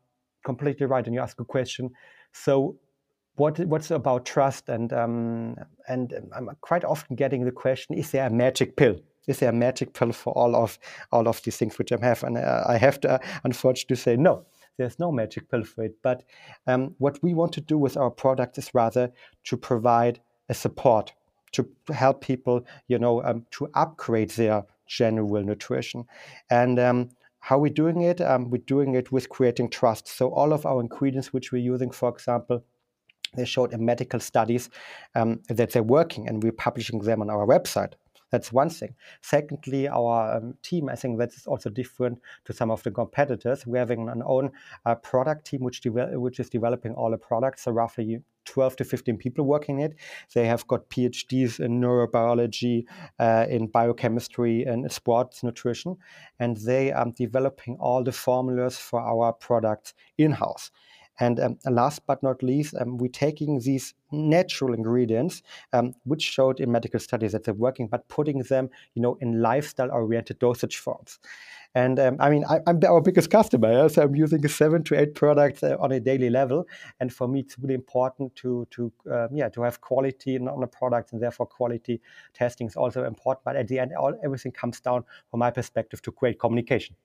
completely 0.43 0.85
right, 0.85 1.05
and 1.05 1.13
you 1.13 1.21
asked 1.21 1.39
a 1.39 1.45
question. 1.45 1.91
So, 2.31 2.77
what 3.35 3.59
what's 3.59 3.91
about 3.91 4.25
trust? 4.25 4.69
And 4.69 4.93
um, 4.93 5.55
and 5.87 6.13
I'm 6.35 6.49
quite 6.61 6.83
often 6.83 7.15
getting 7.15 7.45
the 7.45 7.51
question: 7.51 7.95
Is 7.95 8.11
there 8.11 8.27
a 8.27 8.29
magic 8.29 8.75
pill? 8.75 8.99
Is 9.27 9.39
there 9.39 9.49
a 9.49 9.53
magic 9.53 9.93
pill 9.93 10.11
for 10.11 10.33
all 10.33 10.55
of 10.55 10.79
all 11.11 11.27
of 11.27 11.41
these 11.43 11.57
things 11.57 11.77
which 11.77 11.91
I 11.91 11.97
have? 12.01 12.23
And 12.23 12.37
uh, 12.37 12.63
I 12.67 12.77
have 12.77 12.99
to, 13.01 13.11
uh, 13.13 13.19
unfortunately, 13.43 13.97
say 13.97 14.15
no 14.15 14.45
there's 14.79 14.97
no 14.97 15.11
magic 15.11 15.51
pill 15.51 15.63
for 15.63 15.83
it. 15.83 15.97
But 16.01 16.23
um, 16.65 16.95
what 16.97 17.21
we 17.21 17.33
want 17.33 17.53
to 17.53 17.61
do 17.61 17.77
with 17.77 17.97
our 17.97 18.09
product 18.09 18.57
is 18.57 18.73
rather 18.73 19.11
to 19.43 19.57
provide 19.57 20.21
a 20.47 20.53
support 20.53 21.13
to 21.51 21.69
help 21.93 22.21
people, 22.21 22.65
you 22.87 22.97
know, 22.97 23.23
um, 23.23 23.45
to 23.51 23.69
upgrade 23.73 24.31
their 24.31 24.63
general 24.87 25.43
nutrition. 25.43 26.05
And 26.49 26.79
um, 26.79 27.09
how 27.39 27.59
we're 27.59 27.73
doing 27.73 28.01
it, 28.01 28.21
um, 28.21 28.49
we're 28.49 28.63
doing 28.65 28.95
it 28.95 29.11
with 29.11 29.29
creating 29.29 29.69
trust. 29.69 30.07
So 30.07 30.29
all 30.33 30.53
of 30.53 30.65
our 30.65 30.79
ingredients, 30.79 31.33
which 31.33 31.51
we're 31.51 31.73
using, 31.73 31.91
for 31.91 32.09
example, 32.09 32.63
they 33.35 33.45
showed 33.45 33.73
in 33.73 33.85
medical 33.85 34.19
studies 34.19 34.69
um, 35.13 35.41
that 35.49 35.71
they're 35.71 35.83
working, 35.83 36.27
and 36.27 36.41
we're 36.41 36.51
publishing 36.51 36.99
them 36.99 37.21
on 37.21 37.29
our 37.29 37.45
website. 37.45 37.93
That's 38.31 38.53
one 38.53 38.69
thing. 38.69 38.95
Secondly, 39.21 39.87
our 39.87 40.37
um, 40.37 40.55
team, 40.61 40.89
I 40.89 40.95
think 40.95 41.17
that's 41.17 41.47
also 41.47 41.69
different 41.69 42.19
to 42.45 42.53
some 42.53 42.69
of 42.71 42.83
the 42.83 42.91
competitors. 42.91 43.65
We're 43.65 43.79
having 43.79 44.09
an 44.09 44.21
own 44.25 44.51
uh, 44.85 44.95
product 44.95 45.47
team 45.47 45.61
which, 45.61 45.81
which 45.85 46.39
is 46.39 46.49
developing 46.49 46.93
all 46.93 47.11
the 47.11 47.17
products. 47.17 47.63
So 47.63 47.71
roughly 47.71 48.21
12 48.45 48.77
to 48.77 48.83
15 48.83 49.17
people 49.17 49.45
working 49.45 49.79
it. 49.79 49.95
They 50.33 50.45
have 50.47 50.67
got 50.67 50.89
PhDs 50.89 51.59
in 51.59 51.79
neurobiology, 51.79 52.85
uh, 53.19 53.45
in 53.49 53.67
biochemistry, 53.67 54.63
and 54.63 54.91
sports 54.91 55.43
nutrition, 55.43 55.97
and 56.39 56.57
they 56.57 56.91
are 56.91 57.11
developing 57.15 57.77
all 57.79 58.03
the 58.03 58.11
formulas 58.11 58.77
for 58.77 59.01
our 59.01 59.33
products 59.33 59.93
in 60.17 60.31
house. 60.31 60.71
And 61.19 61.39
um, 61.39 61.59
last 61.69 62.05
but 62.07 62.23
not 62.23 62.41
least, 62.41 62.75
um, 62.79 62.97
we're 62.97 63.09
taking 63.09 63.59
these 63.59 63.93
natural 64.11 64.73
ingredients, 64.73 65.41
um, 65.73 65.93
which 66.03 66.23
showed 66.23 66.59
in 66.59 66.71
medical 66.71 66.99
studies 66.99 67.31
that 67.31 67.43
they're 67.43 67.53
working, 67.53 67.87
but 67.87 68.07
putting 68.07 68.39
them, 68.39 68.69
you 68.93 69.01
know, 69.01 69.17
in 69.21 69.41
lifestyle-oriented 69.41 70.39
dosage 70.39 70.77
forms. 70.77 71.19
And 71.75 71.99
um, 71.99 72.17
I 72.19 72.31
mean, 72.31 72.45
I, 72.49 72.59
am 72.65 72.79
our 72.87 72.99
biggest 72.99 73.29
customer, 73.29 73.71
yeah? 73.71 73.87
so 73.87 74.01
I'm 74.01 74.15
using 74.15 74.45
seven 74.47 74.83
to 74.85 74.99
eight 74.99 75.13
products 75.13 75.61
uh, 75.61 75.77
on 75.79 75.91
a 75.91 75.99
daily 75.99 76.31
level. 76.31 76.67
And 76.99 77.13
for 77.13 77.27
me, 77.27 77.41
it's 77.41 77.59
really 77.59 77.75
important 77.75 78.35
to 78.37 78.67
to 78.71 78.91
um, 79.11 79.27
yeah 79.31 79.49
to 79.49 79.61
have 79.61 79.79
quality 79.79 80.39
on 80.39 80.59
the 80.59 80.67
products, 80.67 81.13
and 81.13 81.21
therefore 81.21 81.45
quality 81.45 82.01
testing 82.33 82.67
is 82.67 82.75
also 82.75 83.05
important. 83.05 83.43
But 83.45 83.55
at 83.55 83.67
the 83.67 83.77
end, 83.77 83.91
all 83.93 84.15
everything 84.23 84.51
comes 84.51 84.79
down, 84.79 85.03
from 85.29 85.41
my 85.41 85.51
perspective, 85.51 86.01
to 86.03 86.11
great 86.11 86.39
communication. 86.39 86.95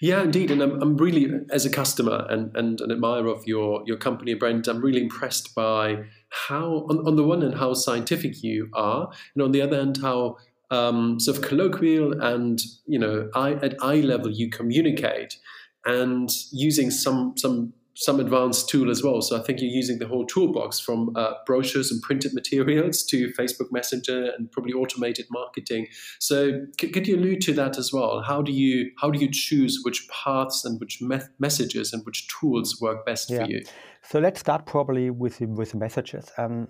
Yeah, 0.00 0.22
indeed, 0.22 0.50
and 0.50 0.62
I'm, 0.62 0.80
I'm 0.80 0.96
really 0.96 1.30
as 1.50 1.66
a 1.66 1.70
customer 1.70 2.26
and, 2.30 2.56
and 2.56 2.80
an 2.80 2.92
admirer 2.92 3.28
of 3.28 3.46
your 3.46 3.82
your 3.84 3.98
company 3.98 4.30
and 4.30 4.40
brand, 4.40 4.68
I'm 4.68 4.80
really 4.80 5.02
impressed 5.02 5.54
by 5.54 6.04
how 6.48 6.86
on, 6.90 7.06
on 7.06 7.16
the 7.16 7.24
one 7.24 7.42
hand 7.42 7.54
how 7.54 7.74
scientific 7.74 8.42
you 8.42 8.68
are, 8.72 9.10
and 9.34 9.42
on 9.42 9.52
the 9.52 9.62
other 9.62 9.76
hand 9.76 9.98
how 10.02 10.36
um, 10.70 11.20
sort 11.20 11.38
of 11.38 11.42
colloquial 11.44 12.20
and 12.20 12.60
you 12.86 12.98
know 12.98 13.30
eye, 13.34 13.54
at 13.62 13.76
eye 13.82 14.00
level 14.00 14.30
you 14.30 14.50
communicate 14.50 15.38
and 15.84 16.30
using 16.52 16.90
some 16.90 17.34
some 17.36 17.72
some 17.94 18.18
advanced 18.18 18.68
tool 18.68 18.90
as 18.90 19.02
well. 19.02 19.22
So 19.22 19.38
I 19.38 19.42
think 19.42 19.60
you're 19.60 19.70
using 19.70 19.98
the 19.98 20.06
whole 20.06 20.26
toolbox 20.26 20.80
from 20.80 21.12
uh, 21.16 21.34
brochures 21.46 21.92
and 21.92 22.02
printed 22.02 22.34
materials 22.34 23.04
to 23.04 23.28
Facebook 23.38 23.70
Messenger 23.70 24.32
and 24.36 24.50
probably 24.50 24.72
automated 24.72 25.26
marketing. 25.30 25.86
So 26.18 26.66
c- 26.80 26.90
could 26.90 27.06
you 27.06 27.16
allude 27.16 27.40
to 27.42 27.52
that 27.54 27.78
as 27.78 27.92
well? 27.92 28.20
How 28.20 28.42
do 28.42 28.52
you 28.52 28.90
how 29.00 29.10
do 29.10 29.20
you 29.20 29.30
choose 29.30 29.80
which 29.84 30.08
paths 30.08 30.64
and 30.64 30.80
which 30.80 31.00
me- 31.00 31.20
messages 31.38 31.92
and 31.92 32.04
which 32.04 32.28
tools 32.28 32.80
work 32.80 33.06
best 33.06 33.30
yeah. 33.30 33.44
for 33.44 33.50
you? 33.50 33.64
So 34.02 34.18
let's 34.18 34.40
start 34.40 34.66
probably 34.66 35.10
with 35.10 35.40
with 35.40 35.74
messages. 35.74 36.30
Um, 36.36 36.68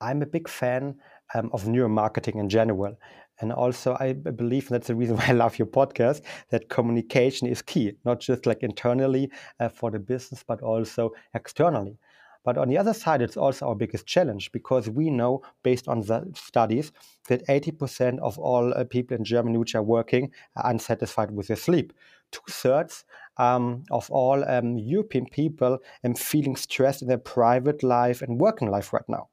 I'm 0.00 0.22
a 0.22 0.26
big 0.26 0.48
fan 0.48 0.96
um, 1.34 1.50
of 1.52 1.64
neuromarketing 1.64 2.38
in 2.40 2.48
general. 2.48 2.98
And 3.40 3.52
also, 3.52 3.96
I 4.00 4.14
believe 4.14 4.68
that's 4.68 4.88
the 4.88 4.94
reason 4.94 5.16
why 5.18 5.26
I 5.28 5.32
love 5.32 5.58
your 5.58 5.66
podcast 5.66 6.22
that 6.50 6.68
communication 6.68 7.46
is 7.48 7.62
key, 7.62 7.92
not 8.04 8.20
just 8.20 8.46
like 8.46 8.62
internally 8.62 9.30
uh, 9.60 9.68
for 9.68 9.90
the 9.90 9.98
business, 9.98 10.42
but 10.46 10.62
also 10.62 11.12
externally. 11.34 11.98
But 12.46 12.58
on 12.58 12.68
the 12.68 12.78
other 12.78 12.94
side, 12.94 13.22
it's 13.22 13.36
also 13.36 13.66
our 13.66 13.74
biggest 13.74 14.06
challenge 14.06 14.52
because 14.52 14.88
we 14.88 15.10
know, 15.10 15.42
based 15.64 15.88
on 15.88 16.02
the 16.02 16.30
studies, 16.36 16.92
that 17.26 17.44
80% 17.48 18.20
of 18.20 18.38
all 18.38 18.72
uh, 18.72 18.84
people 18.84 19.16
in 19.16 19.24
Germany 19.24 19.58
which 19.58 19.74
are 19.74 19.82
working 19.82 20.30
are 20.54 20.70
unsatisfied 20.70 21.32
with 21.32 21.48
their 21.48 21.56
sleep. 21.56 21.92
Two 22.30 22.42
thirds 22.48 23.04
um, 23.36 23.82
of 23.90 24.08
all 24.12 24.48
um, 24.48 24.78
European 24.78 25.26
people 25.26 25.80
are 26.04 26.14
feeling 26.14 26.54
stressed 26.54 27.02
in 27.02 27.08
their 27.08 27.18
private 27.18 27.82
life 27.82 28.22
and 28.22 28.40
working 28.40 28.70
life 28.70 28.92
right 28.92 29.08
now. 29.08 29.28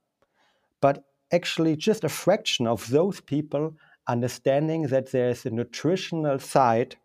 But 0.82 1.04
actually, 1.32 1.76
just 1.76 2.04
a 2.04 2.10
fraction 2.10 2.66
of 2.66 2.90
those 2.90 3.22
people 3.22 3.76
understanding 4.08 4.84
that 4.84 5.12
there's 5.12 5.46
a 5.46 5.50
nutritional 5.50 6.40
side 6.40 6.96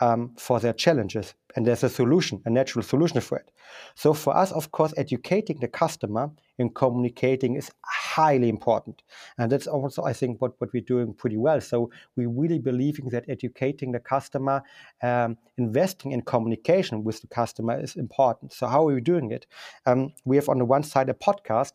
um, 0.00 0.32
for 0.38 0.60
their 0.60 0.72
challenges 0.72 1.34
and 1.56 1.66
there's 1.66 1.84
a 1.84 1.88
solution, 1.88 2.40
a 2.44 2.50
natural 2.50 2.82
solution 2.82 3.20
for 3.20 3.38
it. 3.38 3.50
So 3.94 4.14
for 4.14 4.36
us, 4.36 4.52
of 4.52 4.70
course, 4.70 4.94
educating 4.96 5.58
the 5.60 5.68
customer 5.68 6.30
in 6.58 6.70
communicating 6.70 7.56
is 7.56 7.70
highly 7.84 8.48
important. 8.48 9.02
And 9.38 9.50
that's 9.52 9.66
also, 9.66 10.04
I 10.04 10.12
think, 10.12 10.40
what, 10.40 10.52
what 10.58 10.72
we're 10.72 10.82
doing 10.82 11.14
pretty 11.14 11.36
well. 11.36 11.60
So 11.60 11.90
we 12.16 12.26
really 12.26 12.58
believing 12.58 13.10
that 13.10 13.24
educating 13.28 13.92
the 13.92 14.00
customer, 14.00 14.62
um, 15.02 15.36
investing 15.58 16.12
in 16.12 16.22
communication 16.22 17.04
with 17.04 17.20
the 17.20 17.28
customer 17.28 17.78
is 17.80 17.96
important. 17.96 18.52
So 18.52 18.66
how 18.66 18.88
are 18.88 18.94
we 18.94 19.00
doing 19.00 19.30
it? 19.30 19.46
Um, 19.86 20.12
we 20.24 20.36
have 20.36 20.48
on 20.48 20.58
the 20.58 20.64
one 20.64 20.82
side 20.82 21.08
a 21.08 21.14
podcast 21.14 21.72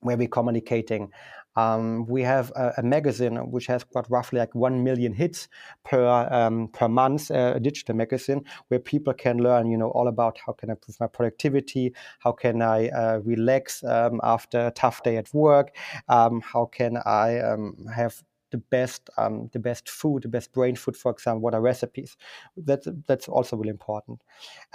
where 0.00 0.16
we're 0.16 0.28
communicating 0.28 1.10
um, 1.58 2.06
we 2.06 2.22
have 2.22 2.52
a, 2.54 2.74
a, 2.78 2.82
magazine 2.82 3.36
which 3.50 3.66
has 3.66 3.82
got 3.82 4.08
roughly 4.10 4.38
like 4.38 4.54
one 4.54 4.84
million 4.84 5.12
hits 5.12 5.48
per 5.84 6.06
um, 6.30 6.68
per 6.68 6.88
month, 6.88 7.30
uh, 7.30 7.54
a 7.56 7.60
digital 7.60 7.96
magazine 7.96 8.44
where 8.68 8.78
people 8.80 9.12
can 9.12 9.38
learn, 9.38 9.70
you 9.70 9.76
know, 9.76 9.90
all 9.90 10.08
about 10.08 10.38
how 10.44 10.52
can 10.52 10.70
I 10.70 10.74
improve 10.74 11.00
my 11.00 11.08
productivity, 11.08 11.94
how 12.20 12.32
can 12.32 12.62
I 12.62 12.88
uh, 12.88 13.18
relax 13.24 13.82
um, 13.82 14.20
after 14.22 14.68
a 14.68 14.70
tough 14.70 15.02
day 15.02 15.16
at 15.16 15.34
work, 15.34 15.74
um, 16.08 16.40
how 16.40 16.66
can 16.66 16.98
I 17.04 17.40
um, 17.40 17.86
have 17.94 18.22
the 18.50 18.58
best 18.58 19.10
um, 19.16 19.48
the 19.52 19.58
best 19.58 19.88
food, 19.88 20.22
the 20.22 20.28
best 20.28 20.52
brain 20.52 20.76
food, 20.76 20.96
for 20.96 21.12
example, 21.12 21.40
what 21.40 21.54
are 21.54 21.60
recipes? 21.60 22.16
That's 22.56 22.88
that's 23.06 23.28
also 23.28 23.56
really 23.56 23.70
important. 23.70 24.22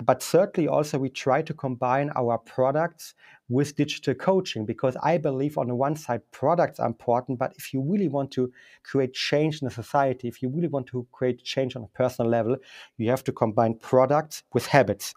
But 0.03 0.23
certainly 0.23 0.67
also 0.67 0.99
we 0.99 1.09
try 1.09 1.41
to 1.41 1.53
combine 1.53 2.11
our 2.15 2.37
products 2.37 3.15
with 3.49 3.75
digital 3.75 4.13
coaching 4.13 4.65
because 4.65 4.95
I 5.03 5.17
believe 5.17 5.57
on 5.57 5.67
the 5.67 5.75
one 5.75 5.95
side 5.95 6.21
products 6.31 6.79
are 6.79 6.87
important, 6.87 7.39
but 7.39 7.53
if 7.57 7.73
you 7.73 7.81
really 7.81 8.07
want 8.07 8.31
to 8.31 8.51
create 8.83 9.13
change 9.13 9.61
in 9.61 9.67
the 9.67 9.73
society, 9.73 10.27
if 10.27 10.41
you 10.41 10.49
really 10.49 10.67
want 10.67 10.87
to 10.87 11.05
create 11.11 11.43
change 11.43 11.75
on 11.75 11.83
a 11.83 11.87
personal 11.87 12.29
level, 12.29 12.57
you 12.97 13.09
have 13.09 13.23
to 13.25 13.31
combine 13.31 13.75
products 13.79 14.43
with 14.53 14.65
habits, 14.67 15.13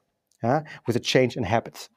with 0.86 0.96
a 0.96 1.00
change 1.00 1.36
in 1.36 1.44
habits. 1.44 1.88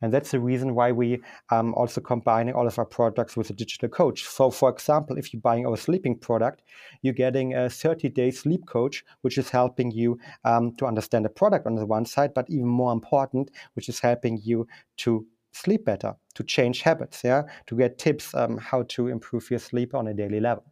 And 0.00 0.12
that's 0.12 0.30
the 0.30 0.40
reason 0.40 0.74
why 0.74 0.92
we 0.92 1.20
um, 1.50 1.74
also 1.74 2.00
combining 2.00 2.54
all 2.54 2.66
of 2.66 2.78
our 2.78 2.84
products 2.84 3.36
with 3.36 3.50
a 3.50 3.52
digital 3.52 3.88
coach. 3.88 4.24
So, 4.24 4.50
for 4.50 4.70
example, 4.70 5.18
if 5.18 5.32
you're 5.32 5.40
buying 5.40 5.66
our 5.66 5.76
sleeping 5.76 6.16
product, 6.16 6.62
you're 7.02 7.14
getting 7.14 7.54
a 7.54 7.68
30 7.68 8.08
day 8.10 8.30
sleep 8.30 8.66
coach, 8.66 9.04
which 9.22 9.38
is 9.38 9.50
helping 9.50 9.90
you 9.90 10.18
um, 10.44 10.74
to 10.76 10.86
understand 10.86 11.24
the 11.24 11.30
product 11.30 11.66
on 11.66 11.74
the 11.74 11.86
one 11.86 12.06
side, 12.06 12.32
but 12.34 12.48
even 12.48 12.66
more 12.66 12.92
important, 12.92 13.50
which 13.74 13.88
is 13.88 13.98
helping 13.98 14.38
you 14.42 14.66
to 14.98 15.26
sleep 15.52 15.84
better, 15.84 16.14
to 16.34 16.44
change 16.44 16.82
habits, 16.82 17.22
yeah, 17.24 17.42
to 17.66 17.76
get 17.76 17.98
tips 17.98 18.34
um, 18.34 18.58
how 18.58 18.82
to 18.84 19.08
improve 19.08 19.50
your 19.50 19.58
sleep 19.58 19.94
on 19.94 20.06
a 20.06 20.14
daily 20.14 20.40
level. 20.40 20.64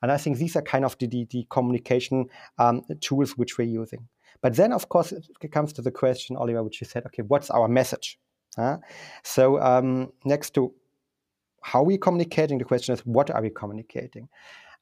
And 0.00 0.10
I 0.10 0.16
think 0.16 0.38
these 0.38 0.56
are 0.56 0.62
kind 0.62 0.84
of 0.84 0.96
the, 0.98 1.06
the, 1.06 1.26
the 1.30 1.46
communication 1.50 2.26
um, 2.58 2.82
tools 3.00 3.36
which 3.36 3.58
we're 3.58 3.68
using. 3.68 4.08
But 4.40 4.56
then, 4.56 4.72
of 4.72 4.88
course, 4.88 5.12
it 5.12 5.52
comes 5.52 5.72
to 5.74 5.82
the 5.82 5.92
question, 5.92 6.36
Oliver, 6.36 6.64
which 6.64 6.80
you 6.80 6.86
said, 6.86 7.06
okay, 7.06 7.22
what's 7.22 7.50
our 7.50 7.68
message? 7.68 8.18
So 9.22 9.60
um, 9.60 10.12
next 10.24 10.54
to 10.54 10.72
how 11.62 11.82
we 11.82 11.96
communicating, 11.96 12.58
the 12.58 12.64
question 12.64 12.92
is 12.94 13.00
what 13.06 13.30
are 13.30 13.40
we 13.40 13.50
communicating? 13.50 14.28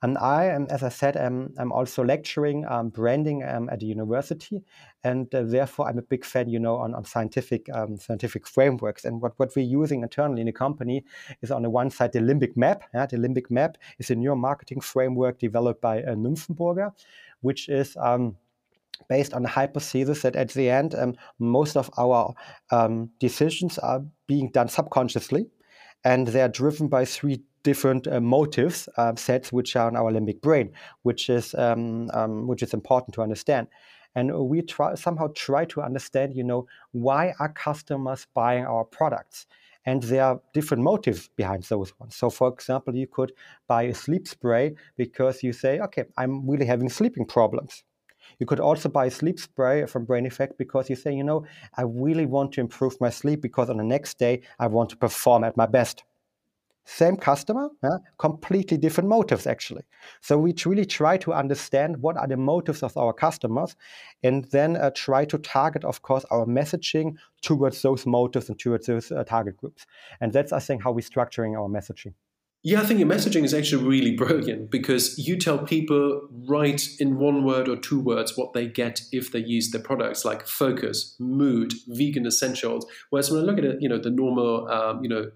And 0.02 0.16
I 0.16 0.46
am, 0.46 0.66
as 0.70 0.82
I 0.82 0.88
said, 0.88 1.18
am, 1.18 1.52
I'm 1.58 1.72
also 1.72 2.02
lecturing 2.02 2.64
um, 2.66 2.88
branding 2.88 3.44
um, 3.44 3.68
at 3.68 3.80
the 3.80 3.86
university, 3.86 4.62
and 5.04 5.32
uh, 5.34 5.42
therefore 5.42 5.88
I'm 5.88 5.98
a 5.98 6.02
big 6.02 6.24
fan, 6.24 6.48
you 6.48 6.58
know, 6.58 6.76
on, 6.76 6.94
on 6.94 7.04
scientific 7.04 7.68
um, 7.74 7.98
scientific 7.98 8.46
frameworks. 8.46 9.04
And 9.04 9.20
what, 9.20 9.34
what 9.38 9.54
we're 9.54 9.66
using 9.66 10.02
internally 10.02 10.40
in 10.40 10.46
the 10.46 10.52
company 10.52 11.04
is 11.42 11.50
on 11.50 11.62
the 11.62 11.68
one 11.68 11.90
side 11.90 12.12
the 12.12 12.20
limbic 12.20 12.56
map. 12.56 12.84
Yeah? 12.94 13.04
The 13.04 13.18
limbic 13.18 13.50
map 13.50 13.76
is 13.98 14.10
a 14.10 14.14
neuromarketing 14.14 14.82
framework 14.82 15.38
developed 15.38 15.82
by 15.82 16.02
uh, 16.02 16.14
Nymphenburger, 16.14 16.92
which 17.42 17.68
is 17.68 17.94
um, 18.00 18.36
based 19.08 19.32
on 19.34 19.42
the 19.42 19.48
hypothesis 19.48 20.22
that 20.22 20.36
at 20.36 20.50
the 20.50 20.70
end, 20.70 20.94
um, 20.94 21.14
most 21.38 21.76
of 21.76 21.90
our 21.98 22.34
um, 22.70 23.10
decisions 23.18 23.78
are 23.78 24.02
being 24.26 24.50
done 24.50 24.68
subconsciously, 24.68 25.46
and 26.04 26.28
they 26.28 26.40
are 26.42 26.48
driven 26.48 26.88
by 26.88 27.04
three 27.04 27.42
different 27.62 28.06
uh, 28.06 28.20
motives 28.20 28.88
uh, 28.96 29.14
sets 29.16 29.52
which 29.52 29.76
are 29.76 29.88
in 29.88 29.96
our 29.96 30.10
limbic 30.10 30.40
brain, 30.40 30.72
which 31.02 31.28
is 31.28 31.54
um, 31.54 32.10
um, 32.14 32.46
which 32.46 32.62
is 32.62 32.72
important 32.74 33.14
to 33.14 33.22
understand. 33.22 33.66
And 34.14 34.32
we 34.48 34.62
try 34.62 34.94
somehow 34.94 35.28
try 35.34 35.64
to 35.66 35.82
understand, 35.82 36.34
you 36.34 36.42
know, 36.42 36.66
why 36.92 37.34
are 37.38 37.52
customers 37.52 38.26
buying 38.34 38.64
our 38.64 38.84
products? 38.84 39.46
And 39.86 40.02
there 40.02 40.24
are 40.24 40.40
different 40.52 40.82
motives 40.82 41.30
behind 41.36 41.62
those 41.64 41.98
ones. 41.98 42.14
So, 42.14 42.28
for 42.28 42.48
example, 42.48 42.94
you 42.94 43.06
could 43.06 43.32
buy 43.66 43.84
a 43.84 43.94
sleep 43.94 44.28
spray 44.28 44.74
because 44.96 45.42
you 45.42 45.52
say, 45.52 45.80
okay, 45.80 46.04
I'm 46.18 46.48
really 46.48 46.66
having 46.66 46.90
sleeping 46.90 47.24
problems. 47.24 47.82
You 48.38 48.46
could 48.46 48.60
also 48.60 48.88
buy 48.88 49.08
sleep 49.08 49.38
spray 49.38 49.86
from 49.86 50.04
Brain 50.04 50.26
Effect 50.26 50.58
because 50.58 50.88
you 50.88 50.96
say, 50.96 51.14
you 51.14 51.24
know, 51.24 51.44
I 51.76 51.82
really 51.82 52.26
want 52.26 52.52
to 52.52 52.60
improve 52.60 53.00
my 53.00 53.10
sleep 53.10 53.40
because 53.40 53.70
on 53.70 53.76
the 53.76 53.84
next 53.84 54.18
day 54.18 54.42
I 54.58 54.66
want 54.66 54.90
to 54.90 54.96
perform 54.96 55.44
at 55.44 55.56
my 55.56 55.66
best. 55.66 56.04
Same 56.86 57.16
customer, 57.16 57.68
yeah, 57.84 57.98
completely 58.18 58.76
different 58.76 59.08
motives 59.08 59.46
actually. 59.46 59.82
So 60.22 60.38
we 60.38 60.54
really 60.64 60.86
try 60.86 61.18
to 61.18 61.32
understand 61.32 61.98
what 61.98 62.16
are 62.16 62.26
the 62.26 62.36
motives 62.36 62.82
of 62.82 62.96
our 62.96 63.12
customers, 63.12 63.76
and 64.24 64.44
then 64.46 64.76
uh, 64.76 64.90
try 64.94 65.24
to 65.26 65.38
target, 65.38 65.84
of 65.84 66.02
course, 66.02 66.24
our 66.30 66.46
messaging 66.46 67.14
towards 67.42 67.82
those 67.82 68.06
motives 68.06 68.48
and 68.48 68.58
towards 68.58 68.86
those 68.86 69.12
uh, 69.12 69.22
target 69.24 69.56
groups. 69.56 69.86
And 70.20 70.32
that's, 70.32 70.52
I 70.52 70.58
think, 70.58 70.82
how 70.82 70.90
we're 70.90 71.02
structuring 71.02 71.56
our 71.56 71.68
messaging. 71.68 72.14
Yeah, 72.62 72.82
I 72.82 72.84
think 72.84 73.00
your 73.00 73.08
messaging 73.08 73.44
is 73.44 73.54
actually 73.54 73.84
really 73.84 74.16
brilliant 74.16 74.70
because 74.70 75.18
you 75.18 75.38
tell 75.38 75.58
people 75.58 76.28
right 76.46 76.86
in 76.98 77.18
one 77.18 77.44
word 77.44 77.68
or 77.68 77.76
two 77.76 78.00
words 78.00 78.36
what 78.36 78.52
they 78.52 78.66
get 78.66 79.02
if 79.12 79.32
they 79.32 79.38
use 79.38 79.70
the 79.70 79.78
products, 79.78 80.24
like 80.24 80.46
focus, 80.46 81.16
mood, 81.18 81.72
vegan 81.86 82.26
essentials. 82.26 82.86
Whereas 83.08 83.30
when 83.30 83.40
I 83.40 83.44
look 83.44 83.58
at 83.58 83.64
it, 83.64 83.80
you 83.80 83.88
know, 83.88 83.98
the 83.98 84.10
normal, 84.10 84.68
um, 84.68 85.02
you 85.02 85.08
know, 85.08 85.30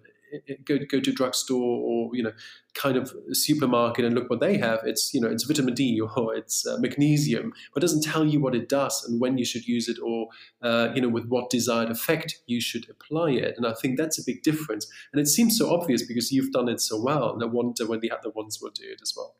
go 0.64 0.78
go 0.90 1.00
to 1.00 1.12
drugstore 1.12 1.80
or 1.82 2.10
you 2.14 2.22
know 2.22 2.32
kind 2.74 2.96
of 2.96 3.14
supermarket 3.32 4.04
and 4.04 4.14
look 4.14 4.28
what 4.28 4.40
they 4.40 4.58
have. 4.58 4.80
It's 4.84 5.12
you 5.14 5.20
know 5.20 5.28
it's 5.28 5.44
vitamin 5.44 5.74
D 5.74 6.00
or 6.00 6.34
it's 6.36 6.66
uh, 6.66 6.76
magnesium, 6.78 7.52
but 7.72 7.80
doesn't 7.80 8.02
tell 8.02 8.24
you 8.24 8.40
what 8.40 8.54
it 8.54 8.68
does 8.68 9.04
and 9.04 9.20
when 9.20 9.38
you 9.38 9.44
should 9.44 9.66
use 9.66 9.88
it 9.88 9.98
or 10.02 10.28
uh, 10.62 10.88
you 10.94 11.00
know 11.00 11.08
with 11.08 11.26
what 11.26 11.50
desired 11.50 11.90
effect 11.90 12.40
you 12.46 12.60
should 12.60 12.88
apply 12.90 13.30
it. 13.30 13.54
And 13.56 13.66
I 13.66 13.74
think 13.74 13.98
that's 13.98 14.18
a 14.18 14.24
big 14.24 14.42
difference. 14.42 14.86
And 15.12 15.20
it 15.20 15.26
seems 15.26 15.56
so 15.58 15.72
obvious 15.74 16.06
because 16.06 16.32
you've 16.32 16.52
done 16.52 16.68
it 16.68 16.80
so 16.80 17.00
well, 17.00 17.32
and 17.32 17.42
I 17.42 17.46
wonder 17.46 17.86
when 17.86 18.00
the 18.00 18.10
other 18.10 18.30
ones 18.30 18.58
will 18.60 18.70
do 18.70 18.84
it 18.84 19.00
as 19.02 19.14
well. 19.16 19.34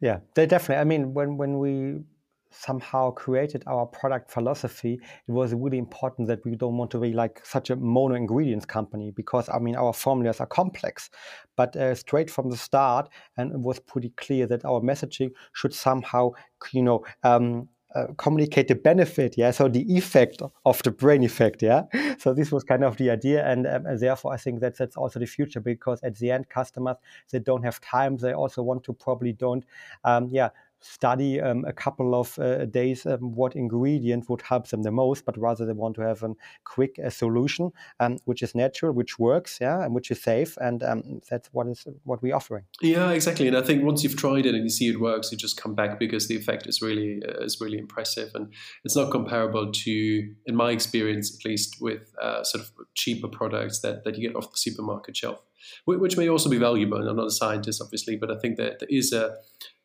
Yeah, 0.00 0.18
they 0.34 0.46
definitely. 0.46 0.80
I 0.80 0.84
mean, 0.84 1.14
when 1.14 1.36
when 1.36 1.58
we 1.58 2.00
somehow 2.50 3.10
created 3.10 3.62
our 3.66 3.86
product 3.86 4.30
philosophy, 4.30 5.00
it 5.26 5.32
was 5.32 5.54
really 5.54 5.78
important 5.78 6.28
that 6.28 6.44
we 6.44 6.56
don't 6.56 6.76
want 6.76 6.90
to 6.92 6.98
be 6.98 7.12
like 7.12 7.44
such 7.44 7.70
a 7.70 7.76
mono 7.76 8.14
ingredients 8.14 8.66
company 8.66 9.10
because 9.10 9.48
I 9.48 9.58
mean 9.58 9.76
our 9.76 9.92
formulas 9.92 10.40
are 10.40 10.46
complex. 10.46 11.10
But 11.56 11.76
uh, 11.76 11.94
straight 11.94 12.30
from 12.30 12.50
the 12.50 12.56
start, 12.56 13.08
and 13.36 13.52
it 13.52 13.60
was 13.60 13.78
pretty 13.78 14.10
clear 14.10 14.46
that 14.46 14.64
our 14.64 14.80
messaging 14.80 15.30
should 15.52 15.74
somehow, 15.74 16.32
you 16.72 16.82
know. 16.82 17.04
Um, 17.22 17.68
uh, 17.94 18.06
communicate 18.18 18.68
the 18.68 18.74
benefit, 18.74 19.36
yeah. 19.38 19.50
So 19.50 19.66
the 19.66 19.80
effect 19.96 20.42
of 20.66 20.82
the 20.82 20.90
brain 20.90 21.24
effect, 21.24 21.62
yeah. 21.62 21.84
So 22.18 22.34
this 22.34 22.52
was 22.52 22.62
kind 22.62 22.84
of 22.84 22.96
the 22.98 23.10
idea, 23.10 23.46
and, 23.46 23.66
um, 23.66 23.86
and 23.86 23.98
therefore 23.98 24.34
I 24.34 24.36
think 24.36 24.60
that 24.60 24.76
that's 24.76 24.96
also 24.96 25.18
the 25.18 25.26
future 25.26 25.60
because 25.60 26.00
at 26.02 26.16
the 26.16 26.30
end, 26.30 26.50
customers 26.50 26.96
they 27.30 27.38
don't 27.38 27.64
have 27.64 27.80
time. 27.80 28.18
They 28.18 28.34
also 28.34 28.62
want 28.62 28.84
to 28.84 28.92
probably 28.92 29.32
don't, 29.32 29.64
um, 30.04 30.28
yeah, 30.30 30.50
study 30.80 31.40
um, 31.40 31.64
a 31.66 31.72
couple 31.72 32.14
of 32.14 32.38
uh, 32.38 32.64
days 32.66 33.06
um, 33.06 33.34
what 33.34 33.56
ingredient 33.56 34.28
would 34.28 34.42
help 34.42 34.68
them 34.68 34.82
the 34.82 34.90
most, 34.90 35.24
but 35.24 35.36
rather 35.38 35.66
they 35.66 35.72
want 35.72 35.96
to 35.96 36.02
have 36.02 36.22
a 36.22 36.34
quick 36.64 36.98
uh, 37.04 37.10
solution, 37.10 37.72
um, 38.00 38.18
which 38.24 38.42
is 38.42 38.54
natural, 38.54 38.92
which 38.92 39.18
works, 39.18 39.58
yeah, 39.60 39.84
and 39.84 39.94
which 39.94 40.10
is 40.10 40.22
safe, 40.22 40.56
and 40.58 40.82
um, 40.82 41.20
that's 41.28 41.48
what 41.52 41.66
is 41.66 41.86
what 42.04 42.22
we're 42.22 42.34
offering. 42.34 42.64
Yeah, 42.80 43.10
exactly. 43.10 43.48
And 43.48 43.56
I 43.56 43.62
think 43.62 43.84
once 43.84 44.04
you've 44.04 44.16
tried 44.16 44.46
it 44.46 44.54
and 44.54 44.64
you 44.64 44.70
see 44.70 44.88
it 44.88 45.00
works, 45.00 45.32
you 45.32 45.38
just 45.38 45.60
come 45.60 45.74
back 45.74 45.98
because 45.98 46.28
the 46.28 46.36
effect 46.36 46.66
is 46.66 46.80
really 46.80 47.22
uh, 47.26 47.44
is 47.44 47.60
really 47.60 47.78
impressive, 47.78 48.30
and 48.34 48.52
it's 48.84 48.96
not 48.96 49.10
comparable 49.10 49.72
to, 49.72 50.34
in 50.46 50.54
my 50.54 50.70
experience 50.70 51.36
at 51.36 51.48
least, 51.48 51.76
with 51.80 52.14
uh, 52.22 52.44
sort 52.44 52.64
of 52.64 52.70
cheaper 52.94 53.28
products 53.28 53.80
that 53.80 54.04
that 54.04 54.16
you 54.16 54.28
get 54.28 54.36
off 54.36 54.50
the 54.50 54.58
supermarket 54.58 55.16
shelf, 55.16 55.40
which 55.84 56.16
may 56.16 56.28
also 56.28 56.48
be 56.48 56.58
valuable. 56.58 56.98
And 56.98 57.08
I'm 57.08 57.16
not 57.16 57.26
a 57.26 57.30
scientist, 57.30 57.82
obviously, 57.82 58.16
but 58.16 58.30
I 58.30 58.38
think 58.38 58.56
that 58.56 58.78
there 58.80 58.88
is 58.90 59.12
a 59.12 59.36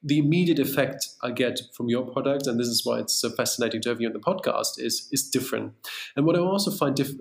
the 0.04 0.20
immediate 0.20 0.60
effect 0.60 1.08
I 1.22 1.32
get 1.32 1.62
from 1.74 1.88
your 1.90 2.06
product, 2.06 2.46
and 2.48 2.60
this 2.60 2.68
is 2.68 2.86
why 2.86 3.00
it's 3.00 3.14
so 3.14 3.30
fascinating 3.30 3.82
to 3.82 3.90
have 3.90 4.02
you 4.02 4.08
on 4.08 4.14
the 4.14 4.20
podcast, 4.20 4.80
is 4.80 5.08
is 5.12 5.30
different. 5.30 5.74
And 6.16 6.26
what 6.26 6.36
I 6.36 6.40
also 6.40 6.72
find 6.72 6.96
diff- 6.96 7.16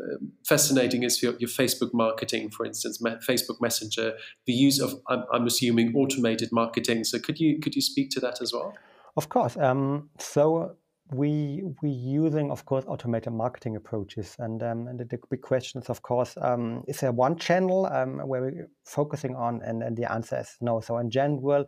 fascinating 0.47 1.03
is 1.05 1.23
your, 1.23 1.35
your, 1.39 1.49
Facebook 1.49 1.95
marketing, 1.95 2.51
for 2.51 2.67
instance, 2.67 3.01
Facebook 3.01 3.61
Messenger, 3.61 4.15
the 4.47 4.53
use 4.53 4.81
of 4.81 4.95
I'm, 5.09 5.25
I'm, 5.33 5.47
assuming 5.47 5.95
automated 5.95 6.51
marketing. 6.53 7.05
So 7.05 7.19
could 7.19 7.39
you 7.39 7.61
could 7.61 7.75
you 7.77 7.83
speak 7.83 8.11
to 8.11 8.21
that 8.21 8.43
as 8.43 8.53
well? 8.53 8.75
Of 9.17 9.29
course. 9.29 9.57
Um, 9.57 10.11
so 10.19 10.77
we 11.13 11.63
we 11.83 11.91
using 11.91 12.51
of 12.51 12.65
course 12.65 12.85
automated 12.87 13.33
marketing 13.33 13.77
approaches 13.77 14.35
and, 14.39 14.63
um, 14.63 14.89
and 14.89 14.99
the, 14.99 15.05
the, 15.05 15.19
big 15.31 15.43
question 15.43 15.81
is 15.81 15.91
of 15.91 16.03
course 16.03 16.37
um, 16.41 16.83
is 16.89 17.01
there 17.01 17.13
one 17.13 17.37
channel 17.37 17.87
um, 17.87 18.19
where 18.27 18.41
we're 18.41 18.69
focusing 18.85 19.37
on 19.37 19.61
and, 19.63 19.83
and 19.83 19.97
the 19.97 20.11
answer 20.11 20.39
is 20.41 20.57
no 20.61 20.81
so 20.81 20.97
in 20.99 21.11
general 21.11 21.67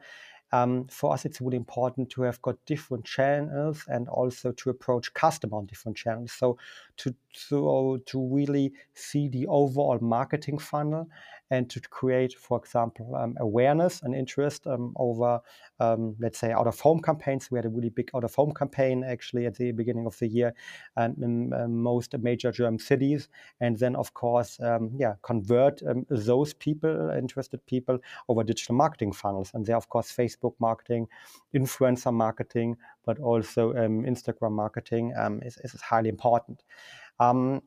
um, 0.52 0.86
for 0.88 1.12
us, 1.12 1.24
it's 1.24 1.40
really 1.40 1.56
important 1.56 2.10
to 2.10 2.22
have 2.22 2.40
got 2.42 2.56
different 2.66 3.04
channels 3.04 3.84
and 3.88 4.08
also 4.08 4.52
to 4.52 4.70
approach 4.70 5.12
customer 5.14 5.56
on 5.56 5.66
different 5.66 5.96
channels. 5.96 6.32
So 6.32 6.58
to 6.98 7.14
to, 7.48 8.02
to 8.06 8.28
really 8.34 8.72
see 8.94 9.28
the 9.28 9.46
overall 9.46 9.98
marketing 10.00 10.58
funnel 10.58 11.08
and 11.50 11.68
to 11.70 11.80
create, 11.80 12.34
for 12.34 12.58
example, 12.58 13.14
um, 13.16 13.36
awareness 13.38 14.02
and 14.02 14.14
interest 14.14 14.66
um, 14.66 14.94
over, 14.96 15.40
um, 15.78 16.16
let's 16.18 16.38
say, 16.38 16.52
out 16.52 16.66
of 16.66 16.80
home 16.80 17.00
campaigns. 17.00 17.50
We 17.50 17.58
had 17.58 17.66
a 17.66 17.68
really 17.68 17.90
big 17.90 18.10
out 18.14 18.24
of 18.24 18.34
home 18.34 18.52
campaign 18.52 19.04
actually 19.04 19.46
at 19.46 19.56
the 19.56 19.72
beginning 19.72 20.06
of 20.06 20.18
the 20.18 20.26
year 20.26 20.54
um, 20.96 21.14
in 21.22 21.52
um, 21.52 21.82
most 21.82 22.16
major 22.18 22.50
German 22.50 22.78
cities. 22.78 23.28
And 23.60 23.78
then, 23.78 23.94
of 23.94 24.14
course, 24.14 24.58
um, 24.60 24.90
yeah, 24.96 25.14
convert 25.22 25.82
those 26.08 26.54
people, 26.54 27.10
interested 27.10 27.64
people, 27.66 27.98
over 28.28 28.42
digital 28.42 28.74
marketing 28.74 29.12
funnels. 29.12 29.50
And 29.54 29.66
there, 29.66 29.76
of 29.76 29.88
course, 29.88 30.10
Facebook 30.10 30.54
marketing, 30.58 31.08
influencer 31.54 32.12
marketing, 32.12 32.76
but 33.04 33.18
also 33.18 33.74
Instagram 33.74 34.52
marketing 34.52 35.12
is, 35.42 35.58
is 35.58 35.80
highly 35.80 36.08
important. 36.08 36.62
Um, 37.20 37.62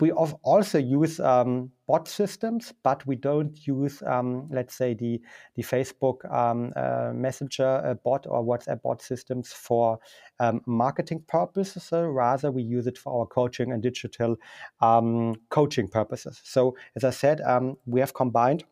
we 0.00 0.10
also 0.10 0.78
use 0.78 1.20
um, 1.20 1.70
bot 1.86 2.08
systems, 2.08 2.74
but 2.82 3.06
we 3.06 3.14
don't 3.14 3.64
use, 3.64 4.02
um, 4.04 4.48
let's 4.50 4.74
say, 4.74 4.92
the, 4.94 5.20
the 5.54 5.62
Facebook 5.62 6.30
um, 6.32 6.72
uh, 6.74 7.12
Messenger 7.14 7.82
uh, 7.84 7.94
bot 7.94 8.26
or 8.28 8.42
WhatsApp 8.42 8.82
bot 8.82 9.00
systems 9.00 9.52
for 9.52 10.00
um, 10.40 10.62
marketing 10.66 11.22
purposes. 11.28 11.84
So 11.84 12.06
rather, 12.06 12.50
we 12.50 12.62
use 12.62 12.88
it 12.88 12.98
for 12.98 13.20
our 13.20 13.26
coaching 13.26 13.72
and 13.72 13.80
digital 13.82 14.36
um, 14.80 15.36
coaching 15.48 15.86
purposes. 15.86 16.40
So, 16.42 16.76
as 16.96 17.04
I 17.04 17.10
said, 17.10 17.40
um, 17.42 17.76
we 17.86 18.00
have 18.00 18.14
combined 18.14 18.64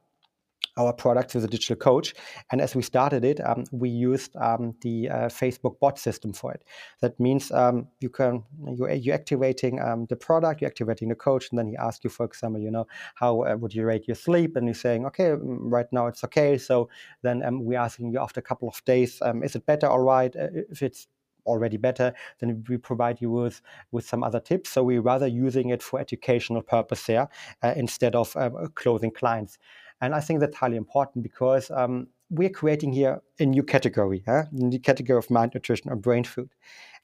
our 0.76 0.92
product 0.92 1.34
with 1.34 1.44
a 1.44 1.48
digital 1.48 1.76
coach. 1.76 2.14
And 2.50 2.60
as 2.60 2.74
we 2.74 2.82
started 2.82 3.24
it, 3.24 3.40
um, 3.44 3.64
we 3.72 3.90
used 3.90 4.34
um, 4.36 4.74
the 4.80 5.10
uh, 5.10 5.14
Facebook 5.28 5.78
bot 5.80 5.98
system 5.98 6.32
for 6.32 6.52
it. 6.52 6.64
That 7.00 7.18
means 7.20 7.50
um, 7.50 7.88
you 8.00 8.08
can 8.08 8.44
you 8.66 8.88
you're 8.90 9.14
activating 9.14 9.80
um, 9.80 10.06
the 10.06 10.16
product, 10.16 10.60
you're 10.60 10.70
activating 10.70 11.08
the 11.08 11.14
coach, 11.14 11.50
and 11.50 11.58
then 11.58 11.68
he 11.68 11.76
asks 11.76 12.04
you, 12.04 12.10
for 12.10 12.24
example, 12.24 12.60
you 12.60 12.70
know, 12.70 12.86
how 13.14 13.42
uh, 13.42 13.56
would 13.56 13.74
you 13.74 13.84
rate 13.84 14.08
your 14.08 14.14
sleep? 14.14 14.56
And 14.56 14.66
you're 14.66 14.74
saying, 14.74 15.04
okay, 15.06 15.30
mm, 15.30 15.58
right 15.60 15.86
now 15.92 16.06
it's 16.06 16.24
okay. 16.24 16.56
So 16.58 16.88
then 17.22 17.42
um, 17.42 17.64
we're 17.64 17.78
asking 17.78 18.12
you 18.12 18.20
after 18.20 18.40
a 18.40 18.42
couple 18.42 18.68
of 18.68 18.82
days, 18.84 19.20
um, 19.22 19.42
is 19.42 19.54
it 19.54 19.66
better? 19.66 19.88
All 19.88 20.00
right. 20.00 20.34
Uh, 20.34 20.48
if 20.70 20.82
it's 20.82 21.06
already 21.44 21.76
better, 21.76 22.14
then 22.38 22.64
we 22.68 22.76
provide 22.76 23.20
you 23.20 23.28
with, 23.28 23.60
with 23.90 24.06
some 24.06 24.22
other 24.22 24.38
tips. 24.38 24.70
So 24.70 24.84
we're 24.84 25.02
rather 25.02 25.26
using 25.26 25.70
it 25.70 25.82
for 25.82 25.98
educational 25.98 26.62
purpose 26.62 27.04
there 27.06 27.28
uh, 27.64 27.74
instead 27.74 28.14
of 28.14 28.36
closing 28.76 29.10
clients. 29.10 29.58
And 30.02 30.14
I 30.14 30.20
think 30.20 30.40
that's 30.40 30.56
highly 30.56 30.76
important 30.76 31.22
because 31.22 31.70
um, 31.70 32.08
we're 32.28 32.50
creating 32.50 32.92
here 32.92 33.22
a 33.38 33.46
new 33.46 33.62
category, 33.62 34.22
huh? 34.26 34.44
new 34.50 34.80
category 34.80 35.16
of 35.16 35.30
mind 35.30 35.52
nutrition 35.54 35.90
or 35.90 35.96
brain 35.96 36.24
food. 36.24 36.50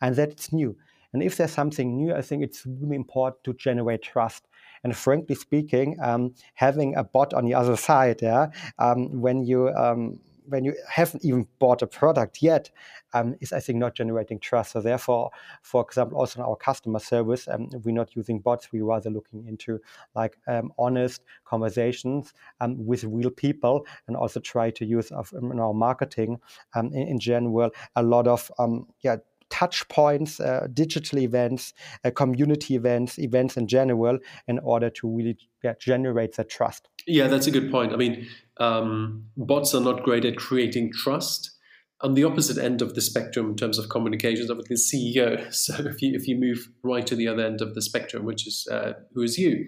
And 0.02 0.16
that's 0.16 0.52
new. 0.52 0.76
And 1.12 1.22
if 1.22 1.37
there's 1.37 1.52
something 1.52 1.96
new, 1.96 2.12
I 2.12 2.22
think 2.22 2.42
it's 2.42 2.66
really 2.66 2.96
important 2.96 3.44
to 3.44 3.54
generate 3.54 4.02
trust. 4.02 4.48
And 4.84 4.94
frankly 4.96 5.37
speaking, 5.37 5.96
um, 6.02 6.34
having 6.54 6.96
a 6.96 7.04
bot 7.04 7.32
on 7.34 7.44
the 7.44 7.54
other 7.54 7.76
side, 7.76 8.20
yeah, 8.20 8.48
um, 8.78 9.20
when 9.20 9.44
you 9.44 9.68
um, 9.70 10.18
when 10.48 10.64
you 10.64 10.74
haven't 10.88 11.24
even 11.24 11.46
bought 11.58 11.82
a 11.82 11.87
product 11.87 12.42
yet, 12.42 12.70
um, 13.12 13.34
is 13.40 13.52
I 13.52 13.61
think 13.61 13.78
not 13.78 13.94
generating 13.94 14.38
trust. 14.38 14.72
So 14.72 14.80
therefore, 14.80 15.30
for 15.62 15.82
example, 15.82 16.18
also 16.18 16.40
in 16.40 16.46
our 16.46 16.56
customer 16.56 16.98
service, 16.98 17.48
um, 17.48 17.68
we're 17.84 17.94
not 17.94 18.16
using 18.16 18.40
bots. 18.40 18.72
We're 18.72 18.84
rather 18.84 19.11
looking 19.11 19.46
into 19.46 19.80
like 20.14 20.38
um, 20.46 20.72
honest 20.78 21.22
conversations 21.44 22.32
um, 22.61 22.87
with 22.87 23.04
real 23.04 23.30
people, 23.30 23.87
and 24.06 24.16
also 24.16 24.40
try 24.40 24.70
to 24.70 24.84
use 24.84 25.11
of, 25.11 25.32
in 25.40 25.58
our 25.58 25.74
marketing 25.74 26.40
um, 26.74 26.87
in, 26.92 27.08
in, 27.08 27.18
general 27.18 27.70
a 27.96 28.02
lot 28.02 28.26
of 28.26 28.50
um, 28.58 28.87
yeah 29.00 29.16
touch 29.50 29.88
points, 29.88 30.40
uh, 30.40 30.66
digital 30.72 31.18
events, 31.20 31.72
uh, 32.04 32.11
community 32.11 32.74
events, 32.74 33.18
events 33.18 33.56
in 33.56 33.66
general, 33.66 34.18
in 34.46 34.58
order 34.61 34.90
to 34.90 35.08
really 35.08 35.37
yeah, 35.62 35.74
generate 35.78 36.37
that 36.37 36.48
trust. 36.48 36.88
Yeah, 37.09 37.27
that's 37.27 37.47
a 37.47 37.51
good 37.51 37.71
point. 37.71 37.92
I 37.92 37.97
mean, 37.97 38.29
um, 38.59 39.25
bots 39.37 39.75
are 39.75 39.81
not 39.81 40.03
great 40.03 40.25
at 40.27 40.37
creating 40.37 40.92
trust. 40.92 41.53
On 42.01 42.14
the 42.14 42.23
opposite 42.23 42.59
end 42.59 42.81
of 42.81 42.94
the 42.94 43.01
spectrum 43.01 43.51
in 43.51 43.57
terms 43.57 43.79
of 43.79 43.88
communications, 43.88 44.51
obviously 44.51 44.77
the 44.77 45.21
CEO. 45.21 45.53
So 45.55 45.75
if 45.87 46.03
you 46.03 46.14
if 46.14 46.29
you 46.29 46.37
move 46.37 46.68
right 46.85 47.07
to 47.07 47.16
the 47.16 47.27
other 47.27 47.44
end 47.44 47.61
of 47.61 47.75
the 47.75 47.83
spectrum, 47.83 48.25
which 48.25 48.47
is 48.47 48.68
uh, 48.71 48.92
who 49.14 49.23
is 49.23 49.38
you, 49.38 49.66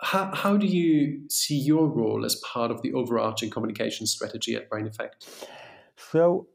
how, 0.00 0.34
how 0.34 0.56
do 0.56 0.66
you 0.66 1.28
see 1.28 1.58
your 1.58 1.86
role 1.86 2.24
as 2.24 2.36
part 2.36 2.70
of 2.70 2.80
the 2.82 2.92
overarching 2.92 3.50
communication 3.50 4.06
strategy 4.06 4.54
at 4.54 4.70
Brain 4.70 4.86
Effect? 4.86 5.28
So 5.96 6.46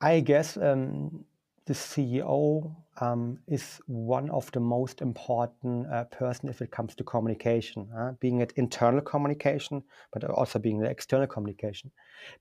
I 0.00 0.20
guess 0.20 0.56
um, 0.56 1.24
the 1.70 1.76
CEO 1.76 2.74
um, 3.00 3.38
is 3.46 3.80
one 3.86 4.28
of 4.30 4.50
the 4.50 4.58
most 4.58 5.00
important 5.00 5.86
uh, 5.86 6.02
person 6.06 6.48
if 6.48 6.60
it 6.60 6.72
comes 6.72 6.96
to 6.96 7.04
communication, 7.04 7.88
uh, 7.96 8.10
being 8.18 8.40
it 8.40 8.52
internal 8.56 9.00
communication, 9.00 9.80
but 10.12 10.24
also 10.24 10.58
being 10.58 10.80
the 10.80 10.90
external 10.90 11.28
communication. 11.28 11.92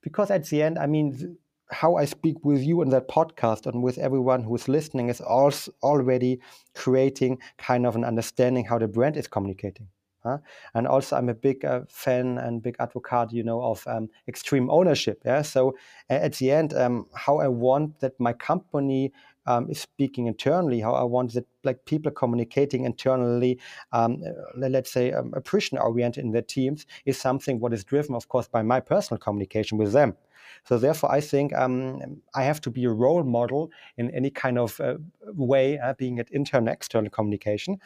Because 0.02 0.32
at 0.32 0.48
the 0.48 0.64
end, 0.64 0.80
I 0.80 0.88
mean, 0.88 1.38
how 1.70 1.96
I 1.96 2.06
speak 2.06 2.44
with 2.44 2.64
you 2.64 2.82
in 2.82 2.90
that 2.90 3.08
podcast 3.08 3.68
and 3.68 3.84
with 3.84 4.00
everyone 4.00 4.42
who 4.42 4.56
is 4.56 4.68
listening 4.68 5.10
is 5.10 5.22
also 5.22 5.72
already 5.84 6.40
creating 6.74 7.38
kind 7.60 7.86
of 7.86 7.96
an 7.96 8.04
understanding 8.04 8.66
how 8.66 8.80
the 8.80 8.88
brand 8.88 9.16
is 9.16 9.28
communicating. 9.28 9.90
Huh? 10.30 10.38
And 10.74 10.88
also, 10.88 11.16
I'm 11.16 11.30
a 11.30 11.34
big 11.34 11.66
uh, 11.66 11.82
fan 11.88 12.38
and 12.38 12.62
big 12.62 12.76
advocate, 12.80 13.32
you 13.32 13.44
know, 13.44 13.62
of 13.62 13.84
um, 13.88 14.10
extreme 14.28 14.70
ownership. 14.70 15.22
Yeah. 15.26 15.42
So 15.44 15.76
at 16.10 16.34
the 16.36 16.52
end, 16.52 16.74
um, 16.74 17.06
how 17.14 17.40
I 17.40 17.48
want 17.48 18.00
that 18.00 18.20
my 18.20 18.34
company 18.34 19.12
um, 19.46 19.70
is 19.70 19.80
speaking 19.82 20.28
internally, 20.28 20.80
how 20.80 20.94
I 20.94 21.04
want 21.04 21.34
that 21.34 21.48
like 21.64 21.84
people 21.86 22.12
communicating 22.12 22.86
internally, 22.86 23.60
um, 23.92 24.24
let's 24.56 24.92
say 24.92 25.12
um, 25.12 25.34
appreciation 25.36 25.78
oriented 25.78 26.24
in 26.24 26.32
their 26.32 26.44
teams, 26.44 26.86
is 27.06 27.18
something 27.18 27.60
what 27.60 27.74
is 27.74 27.84
driven, 27.84 28.16
of 28.16 28.28
course, 28.28 28.48
by 28.48 28.62
my 28.62 28.80
personal 28.80 29.20
communication 29.20 29.78
with 29.78 29.92
them. 29.92 30.16
So 30.64 30.78
therefore, 30.78 31.12
I 31.12 31.22
think 31.22 31.54
um, 31.56 32.22
I 32.36 32.44
have 32.44 32.62
to 32.62 32.70
be 32.70 32.86
a 32.86 32.90
role 32.90 33.24
model 33.24 33.72
in 33.98 34.12
any 34.12 34.30
kind 34.30 34.58
of 34.58 34.80
uh, 34.80 34.96
way, 35.26 35.78
uh, 35.80 35.94
being 35.94 36.18
it 36.18 36.30
internal, 36.32 36.74
external 36.74 37.10
communication, 37.10 37.78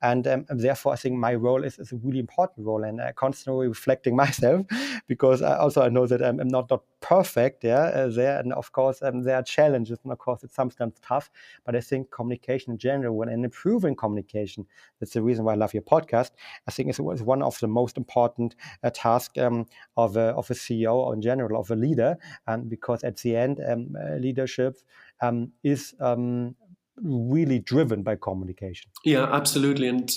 and, 0.00 0.26
um, 0.26 0.46
therefore, 0.48 0.92
I 0.92 0.96
think 0.96 1.16
my 1.16 1.34
role 1.34 1.64
is, 1.64 1.78
is 1.78 1.92
a 1.92 1.96
really 1.96 2.18
important 2.18 2.66
role, 2.66 2.84
and 2.84 3.00
uh, 3.00 3.12
constantly 3.12 3.68
reflecting 3.68 4.16
myself, 4.24 4.66
because 5.08 5.42
I 5.42 5.56
also 5.58 5.82
I 5.82 5.88
know 5.88 6.06
that 6.06 6.22
I'm, 6.22 6.36
not 6.36 6.70
not 6.70 6.82
perfect, 7.00 7.64
yeah, 7.64 7.84
uh, 7.94 8.08
there, 8.08 8.38
and 8.38 8.52
of 8.52 8.72
course 8.72 9.02
um, 9.02 9.22
there 9.22 9.36
are 9.36 9.42
challenges, 9.42 9.98
and 10.04 10.12
of 10.12 10.18
course 10.18 10.42
it's 10.44 10.54
sometimes 10.54 10.94
tough, 11.02 11.30
but 11.64 11.74
I 11.74 11.80
think 11.80 12.10
communication 12.10 12.72
in 12.72 12.78
general, 12.78 13.16
when 13.16 13.28
and 13.28 13.44
improving 13.44 13.96
communication, 13.96 14.66
that's 15.00 15.12
the 15.12 15.22
reason 15.22 15.44
why 15.44 15.52
I 15.52 15.56
love 15.56 15.74
your 15.74 15.82
podcast. 15.82 16.30
I 16.68 16.70
think 16.70 16.88
it's, 16.88 16.98
it's 16.98 17.22
one 17.22 17.42
of 17.42 17.58
the 17.60 17.68
most 17.68 17.96
important 17.96 18.54
uh, 18.82 18.90
tasks 18.90 19.38
um, 19.38 19.66
of 19.96 20.16
a, 20.16 20.28
of 20.40 20.50
a 20.50 20.54
CEO 20.54 20.94
or 20.94 21.14
in 21.14 21.22
general 21.22 21.60
of 21.60 21.70
a 21.70 21.76
leader 21.76 22.01
and 22.46 22.68
because 22.68 23.04
at 23.04 23.18
the 23.18 23.36
end, 23.36 23.60
um, 23.68 23.94
uh, 23.96 24.16
leadership 24.16 24.78
um, 25.20 25.52
is 25.62 25.94
um, 26.00 26.54
really 27.02 27.58
driven 27.58 28.02
by 28.02 28.16
communication. 28.16 28.90
Yeah, 29.04 29.24
absolutely. 29.24 29.88
And 29.88 30.10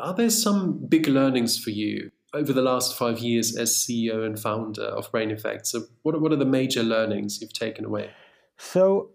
are 0.00 0.14
there 0.14 0.30
some 0.30 0.86
big 0.88 1.06
learnings 1.06 1.58
for 1.58 1.70
you 1.70 2.10
over 2.32 2.52
the 2.52 2.62
last 2.62 2.96
five 2.96 3.18
years 3.18 3.56
as 3.56 3.72
CEO 3.72 4.24
and 4.24 4.38
founder 4.38 4.84
of 4.84 5.10
Brain 5.10 5.30
Effect? 5.30 5.66
So, 5.66 5.82
what 6.02 6.14
are, 6.14 6.18
what 6.18 6.32
are 6.32 6.36
the 6.36 6.44
major 6.44 6.82
learnings 6.82 7.40
you've 7.40 7.52
taken 7.52 7.84
away? 7.84 8.10
So, 8.58 9.10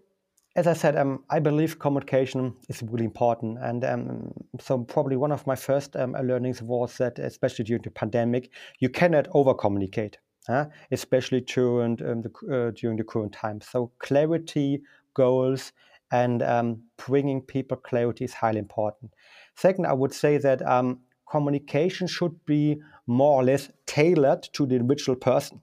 as 0.54 0.66
I 0.66 0.72
said, 0.72 0.96
um, 0.96 1.24
I 1.28 1.38
believe 1.38 1.78
communication 1.78 2.54
is 2.68 2.82
really 2.82 3.04
important. 3.04 3.58
And 3.60 3.84
um, 3.84 4.32
so, 4.58 4.78
probably 4.78 5.16
one 5.16 5.32
of 5.32 5.46
my 5.46 5.56
first 5.56 5.96
um, 5.96 6.12
learnings 6.12 6.62
was 6.62 6.96
that, 6.98 7.18
especially 7.18 7.64
during 7.64 7.82
the 7.82 7.90
pandemic, 7.90 8.50
you 8.80 8.88
cannot 8.88 9.28
over 9.32 9.54
communicate 9.54 10.18
uh, 10.48 10.66
especially 10.90 11.40
during, 11.40 11.98
um, 12.06 12.22
the, 12.22 12.30
uh, 12.52 12.70
during 12.72 12.96
the 12.96 13.04
current 13.04 13.32
time. 13.32 13.60
So 13.60 13.90
clarity, 13.98 14.82
goals, 15.14 15.72
and 16.10 16.42
um, 16.42 16.82
bringing 16.96 17.40
people 17.40 17.76
clarity 17.76 18.24
is 18.24 18.34
highly 18.34 18.58
important. 18.58 19.12
Second, 19.54 19.86
I 19.86 19.92
would 19.92 20.14
say 20.14 20.38
that 20.38 20.62
um, 20.66 21.00
communication 21.28 22.06
should 22.06 22.44
be 22.46 22.80
more 23.06 23.40
or 23.40 23.44
less 23.44 23.70
tailored 23.86 24.42
to 24.52 24.66
the 24.66 24.76
individual 24.76 25.16
person. 25.16 25.62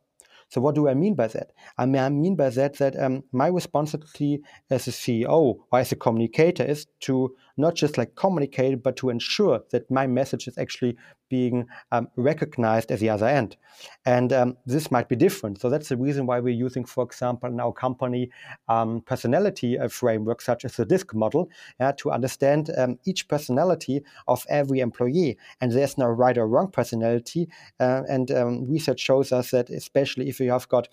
So 0.50 0.62
what 0.62 0.76
do 0.76 0.88
I 0.88 0.94
mean 0.94 1.16
by 1.16 1.28
that? 1.30 1.52
I 1.80 1.88
mean, 1.88 2.02
I 2.02 2.10
mean 2.10 2.36
by 2.36 2.50
that 2.52 2.78
that 2.78 3.00
um, 3.00 3.24
my 3.32 3.48
responsibility 3.48 4.42
as 4.70 4.88
a 4.88 4.92
CEO 4.92 5.58
or 5.72 5.80
as 5.80 5.92
a 5.92 5.96
communicator 5.96 6.64
is 6.64 6.86
to 7.02 7.36
not 7.58 7.76
just 7.76 7.98
like 7.98 8.16
communicate, 8.16 8.84
but 8.84 8.96
to 8.98 9.10
ensure 9.10 9.62
that 9.72 9.90
my 9.90 10.08
message 10.08 10.48
is 10.48 10.58
actually 10.58 10.98
being 11.30 11.66
um, 11.92 12.08
recognized 12.16 12.92
at 12.92 13.00
the 13.00 13.10
other 13.10 13.28
end. 13.28 13.58
And 14.06 14.32
um, 14.32 14.58
this 14.66 14.92
might 14.92 15.10
be 15.10 15.16
different. 15.16 15.60
So 15.60 15.70
that's 15.70 15.90
the 15.90 15.98
reason 15.98 16.26
why 16.26 16.40
we're 16.40 16.54
using, 16.54 16.86
for 16.86 17.04
example, 17.04 17.50
in 17.50 17.60
our 17.60 17.74
company 17.74 18.30
um, 18.68 19.02
personality 19.02 19.80
uh, 19.80 19.88
framework, 19.88 20.42
such 20.42 20.66
as 20.66 20.76
the 20.76 20.86
DISC 20.86 21.14
model, 21.16 21.50
uh, 21.80 21.92
to 21.94 22.12
understand 22.12 22.70
um, 22.78 23.00
each 23.06 23.28
personality 23.28 24.04
of 24.28 24.46
every 24.50 24.80
employee. 24.80 25.38
And 25.60 25.72
there's 25.72 25.98
no 25.98 26.06
right 26.06 26.38
or 26.38 26.48
wrong 26.48 26.70
personality. 26.70 27.50
Uh, 27.80 28.04
and 28.08 28.30
um, 28.32 28.66
research 28.66 29.00
shows 29.00 29.32
us 29.32 29.52
that, 29.52 29.70
especially 29.70 30.30
if 30.30 30.40
you 30.40 30.52
have 30.52 30.68
got 30.70 30.88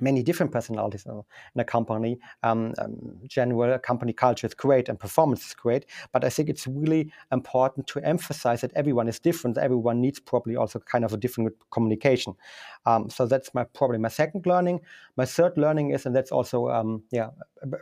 many 0.00 0.22
different 0.22 0.52
personalities 0.52 1.06
in 1.06 1.60
a 1.60 1.64
company. 1.64 2.18
Um, 2.42 2.74
um, 2.78 3.18
general 3.26 3.78
company 3.78 4.12
culture 4.12 4.46
is 4.46 4.54
great 4.54 4.88
and 4.88 4.98
performance 4.98 5.46
is 5.46 5.54
great, 5.54 5.86
but 6.12 6.24
I 6.24 6.28
think 6.28 6.48
it's 6.48 6.66
really 6.66 7.12
important 7.32 7.86
to 7.88 8.00
emphasize 8.00 8.60
that 8.60 8.72
everyone 8.74 9.08
is 9.08 9.18
different. 9.18 9.58
Everyone 9.58 10.00
needs 10.00 10.20
probably 10.20 10.56
also 10.56 10.78
kind 10.78 11.04
of 11.04 11.12
a 11.12 11.16
different 11.16 11.52
communication. 11.70 12.34
Um, 12.84 13.10
so 13.10 13.26
that's 13.26 13.52
my 13.54 13.64
probably 13.64 13.98
my 13.98 14.08
second 14.08 14.46
learning. 14.46 14.80
My 15.16 15.24
third 15.24 15.56
learning 15.56 15.90
is, 15.90 16.06
and 16.06 16.14
that's 16.14 16.32
also 16.32 16.68
um, 16.68 17.02
yeah, 17.10 17.30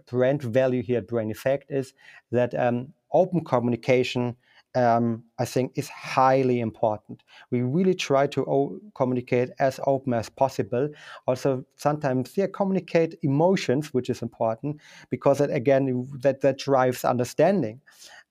brand 0.07 0.43
value 0.43 0.83
here 0.83 0.99
at 0.99 1.09
Brain 1.09 1.31
Effect 1.31 1.71
is 1.71 1.95
that 2.31 2.55
um, 2.55 2.93
open 3.13 3.45
communication 3.45 4.37
um, 4.75 5.25
I 5.39 5.45
think 5.45 5.73
is 5.77 5.89
highly 5.89 6.61
important. 6.61 7.23
We 7.51 7.63
really 7.63 7.95
try 7.95 8.27
to 8.29 8.45
o- 8.47 8.81
communicate 8.95 9.51
as 9.59 9.79
open 9.87 10.15
as 10.15 10.29
possible. 10.29 10.89
Also, 11.27 11.65
sometimes 11.77 12.37
yeah, 12.37 12.47
communicate 12.53 13.17
emotions, 13.23 13.95
which 13.95 14.11
is 14.11 14.23
important 14.23 14.81
because 15.11 15.41
again 15.41 16.09
that 16.23 16.41
that 16.41 16.59
drives 16.59 17.05
understanding. 17.05 17.81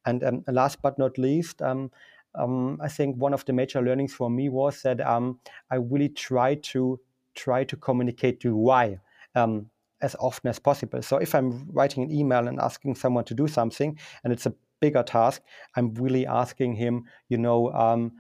And 0.06 0.24
um, 0.24 0.44
last 0.48 0.82
but 0.82 0.98
not 0.98 1.18
least, 1.18 1.62
um, 1.62 1.92
um, 2.36 2.80
I 2.82 2.88
think 2.90 3.18
one 3.18 3.34
of 3.34 3.46
the 3.46 3.54
major 3.54 3.82
learnings 3.82 4.14
for 4.14 4.30
me 4.30 4.50
was 4.50 4.82
that 4.82 5.00
um, 5.02 5.40
I 5.72 5.76
really 5.76 6.10
try 6.10 6.56
to 6.56 7.00
try 7.36 7.64
to 7.64 7.76
communicate 7.78 8.40
to 8.42 8.56
why 8.56 9.00
um, 9.36 9.70
as 10.02 10.16
often 10.20 10.50
as 10.50 10.60
possible. 10.60 11.02
So 11.02 11.18
if 11.18 11.34
I'm 11.34 11.70
writing 11.72 12.04
an 12.04 12.12
email 12.12 12.48
and 12.48 12.60
asking 12.60 12.96
someone 12.96 13.24
to 13.26 13.34
do 13.34 13.48
something, 13.48 13.98
and 14.24 14.34
it's 14.34 14.46
a 14.46 14.54
bigger 14.84 15.04
task, 15.04 15.42
I'm 15.76 15.94
really 16.06 16.26
asking 16.28 16.76
him, 16.76 17.06
you 17.30 17.38
know, 17.38 17.72
um, 17.86 18.12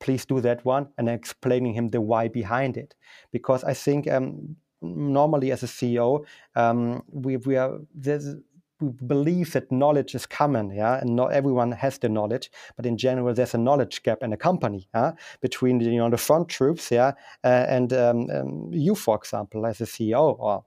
please 0.00 0.24
do 0.26 0.40
that 0.40 0.64
one, 0.64 0.88
and 0.96 1.08
explaining 1.08 1.74
him 1.74 1.88
the 1.88 2.00
why 2.00 2.28
behind 2.28 2.76
it. 2.76 2.94
Because 3.32 3.64
I 3.64 3.74
think 3.74 4.08
um, 4.08 4.56
normally 4.80 5.52
as 5.52 5.62
a 5.62 5.66
CEO, 5.66 6.24
um, 6.54 7.02
we, 7.24 7.36
we 7.36 7.56
are 7.56 7.72
there's 7.94 8.36
we 8.80 8.90
believe 9.06 9.52
that 9.52 9.72
knowledge 9.72 10.14
is 10.14 10.26
common, 10.26 10.70
yeah, 10.70 11.00
and 11.00 11.16
not 11.16 11.32
everyone 11.32 11.72
has 11.72 11.98
the 11.98 12.08
knowledge. 12.08 12.50
But 12.76 12.86
in 12.86 12.98
general, 12.98 13.34
there's 13.34 13.54
a 13.54 13.58
knowledge 13.58 14.02
gap 14.02 14.22
in 14.22 14.32
a 14.32 14.36
company, 14.36 14.88
yeah, 14.94 15.12
between 15.40 15.80
you 15.80 15.98
know 15.98 16.10
the 16.10 16.18
front 16.18 16.48
troops, 16.48 16.90
yeah, 16.90 17.12
uh, 17.44 17.64
and 17.76 17.92
um, 17.92 18.30
um, 18.30 18.70
you, 18.72 18.94
for 18.94 19.16
example, 19.16 19.66
as 19.66 19.80
a 19.80 19.86
CEO, 19.86 20.36
or 20.38 20.64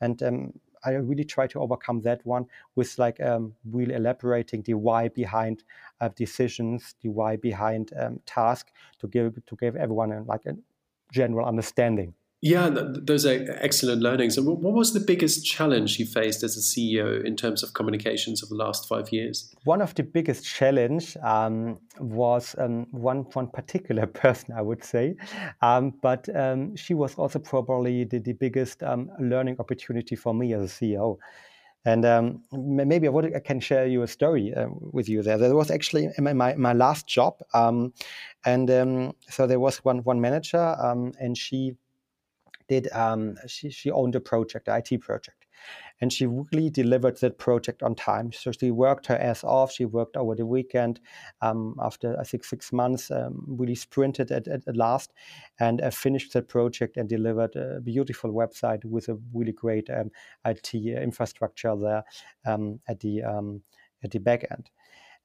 and 0.00 0.22
um, 0.22 0.52
I 0.84 0.92
really 0.92 1.24
try 1.24 1.46
to 1.48 1.60
overcome 1.60 2.00
that 2.02 2.24
one 2.24 2.46
with 2.74 2.98
like 2.98 3.20
um, 3.20 3.54
really 3.70 3.94
elaborating 3.94 4.62
the 4.62 4.74
why 4.74 5.08
behind 5.08 5.64
uh, 6.00 6.08
decisions, 6.16 6.94
the 7.02 7.08
why 7.08 7.36
behind 7.36 7.92
um, 7.98 8.20
task 8.26 8.72
to 9.00 9.06
give 9.08 9.44
to 9.46 9.56
give 9.56 9.76
everyone 9.76 10.26
like 10.26 10.46
a 10.46 10.56
general 11.12 11.46
understanding. 11.46 12.14
Yeah, 12.44 12.70
those 12.72 13.24
are 13.24 13.46
excellent 13.60 14.02
learnings. 14.02 14.36
And 14.36 14.44
what 14.44 14.74
was 14.74 14.92
the 14.92 14.98
biggest 14.98 15.46
challenge 15.46 16.00
you 16.00 16.06
faced 16.06 16.42
as 16.42 16.56
a 16.56 16.60
CEO 16.60 17.24
in 17.24 17.36
terms 17.36 17.62
of 17.62 17.72
communications 17.72 18.42
of 18.42 18.48
the 18.48 18.56
last 18.56 18.88
five 18.88 19.12
years? 19.12 19.54
One 19.62 19.80
of 19.80 19.94
the 19.94 20.02
biggest 20.02 20.44
challenge 20.44 21.16
um, 21.22 21.78
was 22.00 22.56
um, 22.58 22.88
one 22.90 23.26
one 23.34 23.46
particular 23.46 24.06
person, 24.22 24.54
I 24.56 24.62
would 24.62 24.82
say, 24.82 25.14
um, 25.60 25.94
but 26.02 26.28
um, 26.34 26.74
she 26.74 26.94
was 26.94 27.14
also 27.14 27.38
probably 27.38 28.02
the, 28.02 28.18
the 28.18 28.32
biggest 28.32 28.82
um, 28.82 29.08
learning 29.20 29.56
opportunity 29.60 30.16
for 30.16 30.34
me 30.34 30.52
as 30.52 30.62
a 30.62 30.74
CEO. 30.74 31.18
And 31.84 32.04
um, 32.04 32.42
maybe 32.52 33.06
I, 33.06 33.10
would, 33.10 33.36
I, 33.36 33.40
can 33.40 33.58
share 33.58 33.86
you 33.86 34.02
a 34.02 34.06
story 34.08 34.54
uh, 34.54 34.66
with 34.92 35.08
you 35.08 35.20
there. 35.22 35.36
There 35.36 35.54
was 35.54 35.68
actually 35.70 36.10
my, 36.18 36.32
my, 36.32 36.54
my 36.54 36.72
last 36.72 37.06
job, 37.08 37.40
and 37.54 38.72
so 39.28 39.46
there 39.46 39.60
was 39.60 39.78
one 39.78 39.98
one 39.98 40.20
manager, 40.20 40.76
and 41.20 41.38
she 41.38 41.76
did 42.68 42.90
um, 42.92 43.36
she, 43.46 43.70
she 43.70 43.90
owned 43.90 44.14
a 44.14 44.20
project, 44.20 44.66
the 44.66 44.76
IT 44.76 45.00
project, 45.00 45.46
and 46.00 46.12
she 46.12 46.26
really 46.26 46.70
delivered 46.70 47.18
that 47.20 47.38
project 47.38 47.82
on 47.82 47.94
time. 47.94 48.32
So 48.32 48.52
she 48.52 48.70
worked 48.70 49.06
her 49.06 49.16
ass 49.18 49.44
off. 49.44 49.72
She 49.72 49.84
worked 49.84 50.16
over 50.16 50.34
the 50.34 50.46
weekend. 50.46 51.00
Um, 51.40 51.76
after 51.80 52.18
I 52.18 52.24
think 52.24 52.44
six 52.44 52.72
months, 52.72 53.10
um, 53.10 53.44
really 53.46 53.74
sprinted 53.74 54.30
at, 54.30 54.48
at, 54.48 54.76
last, 54.76 55.12
and 55.60 55.80
uh, 55.80 55.90
finished 55.90 56.32
that 56.32 56.48
project 56.48 56.96
and 56.96 57.08
delivered 57.08 57.54
a 57.56 57.80
beautiful 57.80 58.32
website 58.32 58.84
with 58.84 59.08
a 59.08 59.18
really 59.32 59.52
great 59.52 59.88
um, 59.90 60.10
IT 60.44 60.74
infrastructure 60.74 61.76
there 61.76 62.04
um, 62.46 62.80
at 62.88 63.00
the 63.00 63.22
um, 63.22 63.62
at 64.02 64.10
the 64.10 64.18
back 64.18 64.44
end. 64.50 64.70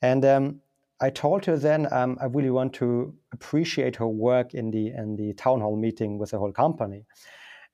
And 0.02 0.24
um, 0.26 0.62
I 1.00 1.10
told 1.10 1.46
her 1.46 1.58
then 1.58 1.88
um, 1.92 2.18
I 2.20 2.26
really 2.26 2.50
want 2.50 2.74
to 2.74 3.14
appreciate 3.32 3.96
her 3.98 4.08
work 4.08 4.54
in 4.54 4.72
the 4.72 4.88
in 4.88 5.16
the 5.16 5.34
town 5.34 5.62
hall 5.62 5.76
meeting 5.76 6.18
with 6.18 6.32
the 6.32 6.40
whole 6.40 6.52
company. 6.52 7.06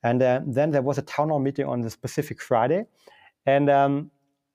And 0.02 0.22
uh, 0.22 0.40
then 0.46 0.70
there 0.70 0.82
was 0.82 0.98
a 0.98 1.02
town 1.02 1.30
hall 1.30 1.38
meeting 1.38 1.66
on 1.66 1.80
the 1.80 1.90
specific 1.90 2.42
Friday, 2.42 2.84
and 3.46 3.70
um, 3.70 4.10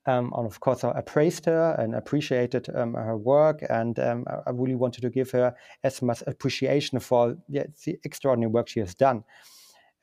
um, 0.06 0.32
and 0.36 0.46
of 0.46 0.60
course 0.60 0.84
I 0.84 1.02
praised 1.02 1.46
her 1.46 1.76
and 1.80 1.96
appreciated 1.96 2.70
um, 2.76 2.94
her 2.94 3.18
work, 3.18 3.64
and 3.70 3.98
um, 4.00 4.26
I 4.46 4.52
really 4.52 4.76
wanted 4.76 5.02
to 5.02 5.10
give 5.10 5.32
her 5.32 5.56
as 5.84 6.02
much 6.02 6.24
appreciation 6.28 7.00
for 7.00 7.36
yeah, 7.48 7.66
the 7.86 8.00
extraordinary 8.04 8.52
work 8.52 8.68
she 8.68 8.80
has 8.80 8.94
done. 8.94 9.24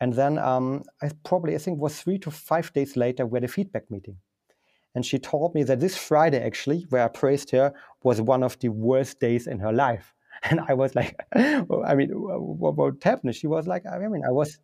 And 0.00 0.12
then 0.12 0.38
um, 0.38 0.82
I 1.02 1.10
probably 1.24 1.54
I 1.54 1.58
think 1.58 1.78
was 1.80 2.00
three 2.00 2.18
to 2.18 2.30
five 2.30 2.72
days 2.72 2.96
later 2.96 3.26
we 3.26 3.36
had 3.36 3.44
a 3.44 3.48
feedback 3.48 3.90
meeting. 3.90 4.18
And 4.96 5.04
she 5.04 5.18
told 5.18 5.54
me 5.54 5.62
that 5.64 5.78
this 5.78 5.94
Friday, 5.96 6.42
actually, 6.42 6.86
where 6.88 7.04
I 7.04 7.08
praised 7.08 7.50
her, 7.50 7.74
was 8.02 8.22
one 8.22 8.42
of 8.42 8.58
the 8.60 8.70
worst 8.70 9.20
days 9.20 9.46
in 9.46 9.58
her 9.60 9.72
life. 9.72 10.14
And 10.50 10.60
I 10.68 10.74
was 10.74 10.94
like, 10.94 11.14
I 11.34 11.94
mean, 11.94 12.10
what, 12.10 12.76
what 12.76 12.94
happened? 13.02 13.34
She 13.34 13.46
was 13.46 13.66
like, 13.66 13.84
I 13.86 13.98
mean, 13.98 14.22
I 14.26 14.30
was, 14.30 14.58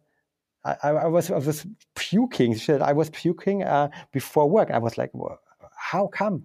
I, 0.64 0.76
I 0.82 1.06
was, 1.06 1.30
I 1.30 1.38
was 1.38 1.66
puking. 1.94 2.54
She 2.54 2.64
said 2.64 2.82
I 2.82 2.92
was 2.92 3.10
puking 3.10 3.62
uh, 3.62 3.88
before 4.12 4.48
work. 4.48 4.70
I 4.70 4.78
was 4.78 4.96
like, 4.98 5.10
well, 5.12 5.38
how 5.76 6.06
come? 6.08 6.44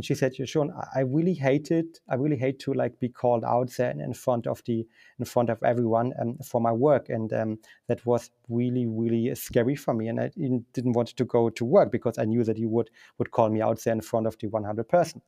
And 0.00 0.04
she 0.06 0.14
said, 0.14 0.34
Sean, 0.48 0.72
I 0.94 1.00
really 1.00 1.34
hate 1.34 1.70
it. 1.70 2.00
I 2.08 2.14
really 2.14 2.38
hate 2.38 2.58
to 2.60 2.72
like 2.72 2.98
be 3.00 3.10
called 3.10 3.44
out 3.44 3.70
there 3.76 3.90
in 3.90 4.14
front 4.14 4.46
of 4.46 4.62
the 4.64 4.86
in 5.18 5.26
front 5.26 5.50
of 5.50 5.62
everyone 5.62 6.14
um, 6.18 6.38
for 6.38 6.58
my 6.58 6.72
work, 6.72 7.10
and 7.10 7.30
um, 7.34 7.58
that 7.86 8.06
was 8.06 8.30
really 8.48 8.86
really 8.86 9.34
scary 9.34 9.76
for 9.76 9.92
me. 9.92 10.08
And 10.08 10.18
I 10.18 10.30
didn't 10.72 10.94
want 10.94 11.08
to 11.08 11.24
go 11.26 11.50
to 11.50 11.64
work 11.66 11.92
because 11.92 12.16
I 12.16 12.24
knew 12.24 12.44
that 12.44 12.56
you 12.56 12.70
would 12.70 12.88
would 13.18 13.30
call 13.30 13.50
me 13.50 13.60
out 13.60 13.84
there 13.84 13.92
in 13.92 14.00
front 14.00 14.26
of 14.26 14.38
the 14.38 14.46
100 14.46 14.88
person, 14.88 15.20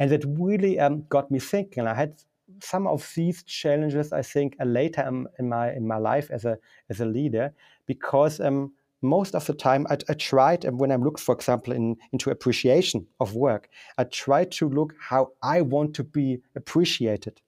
and 0.00 0.10
that 0.10 0.24
really 0.26 0.80
um, 0.80 1.04
got 1.08 1.30
me 1.30 1.38
thinking. 1.38 1.86
I 1.86 1.94
had 1.94 2.20
some 2.58 2.88
of 2.88 3.08
these 3.14 3.44
challenges, 3.44 4.12
I 4.12 4.22
think, 4.22 4.56
later 4.64 5.02
in, 5.06 5.28
in, 5.38 5.48
my 5.50 5.72
in 5.72 5.86
my 5.86 5.98
life 5.98 6.32
as 6.32 6.44
a 6.44 6.58
as 6.90 7.00
a 7.00 7.06
leader, 7.06 7.54
because 7.86 8.40
um, 8.40 8.72
most 9.04 9.34
of 9.34 9.46
the 9.46 9.54
time 9.54 9.86
I, 9.90 9.98
I 10.08 10.14
tried, 10.14 10.64
and 10.64 10.78
when 10.78 10.90
I 10.90 10.96
looked, 10.96 11.20
for 11.20 11.34
example, 11.34 11.72
in, 11.72 11.96
into 12.12 12.30
appreciation 12.30 13.06
of 13.20 13.34
work, 13.34 13.68
I 13.98 14.04
try 14.04 14.44
to 14.44 14.68
look 14.68 14.94
how 14.98 15.32
I 15.42 15.60
want 15.60 15.94
to 15.96 16.04
be 16.04 16.40
appreciated. 16.56 17.40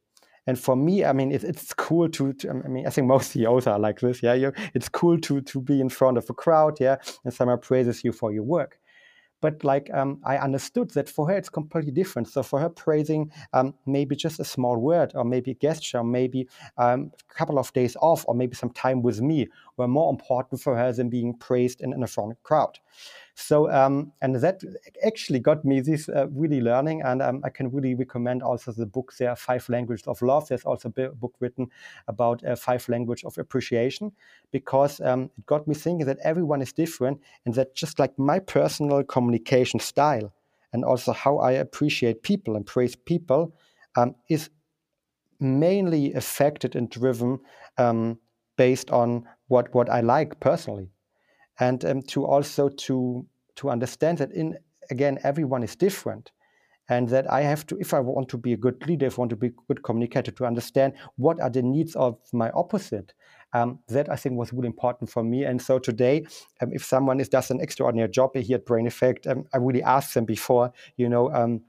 And 0.47 0.59
for 0.59 0.77
me, 0.77 1.05
I 1.05 1.13
mean, 1.13 1.33
it, 1.33 1.43
it's 1.43 1.75
cool 1.75 2.09
to, 2.11 2.33
to, 2.35 2.51
I 2.51 2.69
mean, 2.69 2.87
I 2.87 2.91
think 2.91 3.09
most 3.09 3.31
CEOs 3.33 3.67
are 3.67 3.79
like 3.79 4.01
this. 4.01 4.23
Yeah, 4.23 4.35
you, 4.35 4.53
it's 4.75 4.89
cool 4.89 5.19
to 5.21 5.41
to 5.41 5.61
be 5.61 5.81
in 5.81 5.89
front 5.89 6.19
of 6.19 6.31
a 6.31 6.35
crowd. 6.35 6.79
Yeah, 6.81 6.97
and 7.25 7.35
someone 7.35 7.59
praises 7.59 8.05
you 8.05 8.13
for 8.13 8.33
your 8.33 8.45
work 8.45 8.79
but 9.41 9.63
like 9.65 9.91
um, 9.93 10.21
I 10.25 10.39
understood 10.39 10.91
that 10.91 11.09
for 11.09 11.29
her 11.29 11.37
it's 11.37 11.49
completely 11.49 11.93
different. 11.93 12.29
So 12.29 12.43
for 12.43 12.61
her, 12.61 12.69
praising 12.69 13.31
um, 13.53 13.75
maybe 13.87 14.17
just 14.17 14.41
a 14.41 14.45
small 14.45 14.77
word, 14.77 15.13
or 15.15 15.25
maybe 15.25 15.53
a 15.53 15.55
gesture, 15.55 15.99
or 15.99 16.05
maybe 16.05 16.49
um, 16.79 17.13
a 17.31 17.35
couple 17.35 17.59
of 17.59 17.73
days 17.73 17.97
off, 18.01 18.25
or 18.29 18.35
maybe 18.35 18.55
some 18.55 18.71
time 18.71 19.03
with 19.03 19.21
me, 19.21 19.49
were 19.77 19.89
more 19.89 20.11
important 20.11 20.61
for 20.61 20.77
her 20.77 20.93
than 20.93 21.09
being 21.09 21.35
praised 21.35 21.81
in, 21.81 21.93
in 21.93 22.03
a 22.03 22.07
front 22.07 22.43
crowd. 22.43 22.79
So, 23.39 23.71
um, 23.71 24.13
and 24.23 24.35
that 24.37 24.63
actually 25.05 25.41
got 25.41 25.63
me 25.63 25.81
this 25.83 26.09
uh, 26.09 26.27
really 26.29 26.63
learning. 26.63 27.03
And 27.03 27.21
um, 27.21 27.43
I 27.45 27.51
can 27.51 27.71
really 27.71 27.95
recommend 27.95 28.43
also 28.43 28.73
the 28.73 28.87
book 28.87 29.13
there, 29.19 29.37
Five 29.37 29.69
Languages 29.69 30.07
of 30.07 30.23
Love. 30.23 30.49
There's 30.49 30.65
also 30.65 30.89
a 30.89 31.11
book 31.11 31.35
written 31.39 31.67
about 32.09 32.43
uh, 32.45 32.57
five 32.57 32.89
language 32.89 33.25
of 33.25 33.37
appreciation 33.37 34.11
because 34.53 35.03
um, 35.03 35.31
it 35.37 35.45
got 35.45 35.69
me 35.69 35.75
thinking 35.75 36.07
that 36.07 36.19
everyone 36.25 36.63
is 36.63 36.73
different 36.73 37.21
and 37.45 37.55
that 37.57 37.75
just 37.75 37.99
like 37.99 38.19
my 38.19 38.39
personal 38.39 39.05
communication 39.05 39.81
style 39.81 40.33
and 40.73 40.83
also 40.83 41.13
how 41.13 41.37
I 41.37 41.53
appreciate 41.53 42.23
people 42.23 42.57
and 42.57 42.65
praise 42.65 42.97
people 42.97 43.55
um, 43.97 44.15
is 44.31 44.49
mainly 45.41 46.15
affected 46.15 46.75
and 46.75 46.89
driven 46.89 47.39
um, 47.77 48.19
based 48.57 48.91
on 48.91 49.29
what, 49.49 49.75
what 49.75 49.91
I 49.91 50.01
like 50.01 50.41
personally 50.41 50.89
and 51.59 51.85
um, 51.85 52.03
to 52.03 52.25
also 52.25 52.69
to 52.69 53.27
to 53.57 53.71
understand 53.71 54.19
that 54.19 54.33
in 54.33 54.57
again 54.91 55.19
everyone 55.23 55.63
is 55.63 55.77
different 55.77 56.33
and 56.89 57.09
that 57.09 57.31
I 57.31 57.43
have 57.43 57.67
to, 57.67 57.77
if 57.79 57.93
I 57.93 58.01
want 58.01 58.29
to 58.31 58.39
be 58.39 58.53
a 58.53 58.57
good 58.57 58.87
leader, 58.87 59.07
if 59.07 59.19
I 59.19 59.23
want 59.23 59.31
to 59.31 59.37
be 59.37 59.49
a 59.49 59.53
good 59.69 59.83
communicator, 59.83 60.31
to 60.31 60.45
understand 60.45 60.93
what 61.17 61.41
are 61.41 61.51
the 61.51 61.63
needs 61.63 61.97
of 61.97 62.19
my 62.33 62.51
opposite. 62.51 63.13
Um, 63.53 63.79
that 63.89 64.11
I 64.11 64.17
think 64.17 64.37
was 64.37 64.53
really 64.53 64.67
important 64.67 65.09
for 65.09 65.23
me. 65.23 65.45
And 65.45 65.63
so 65.63 65.79
today, 65.79 66.27
um, 66.61 66.71
if 66.73 66.85
someone 66.85 67.21
is 67.21 67.29
does 67.29 67.51
an 67.51 67.61
extraordinary 67.61 68.11
job 68.11 68.37
here 68.37 68.57
at 68.57 68.67
Brain 68.67 68.87
Effect, 68.87 69.27
um, 69.27 69.45
I 69.55 69.59
really 69.59 69.83
ask 69.83 70.13
them 70.13 70.27
before, 70.27 70.73
you 70.97 71.09
know, 71.09 71.33
um, 71.33 71.63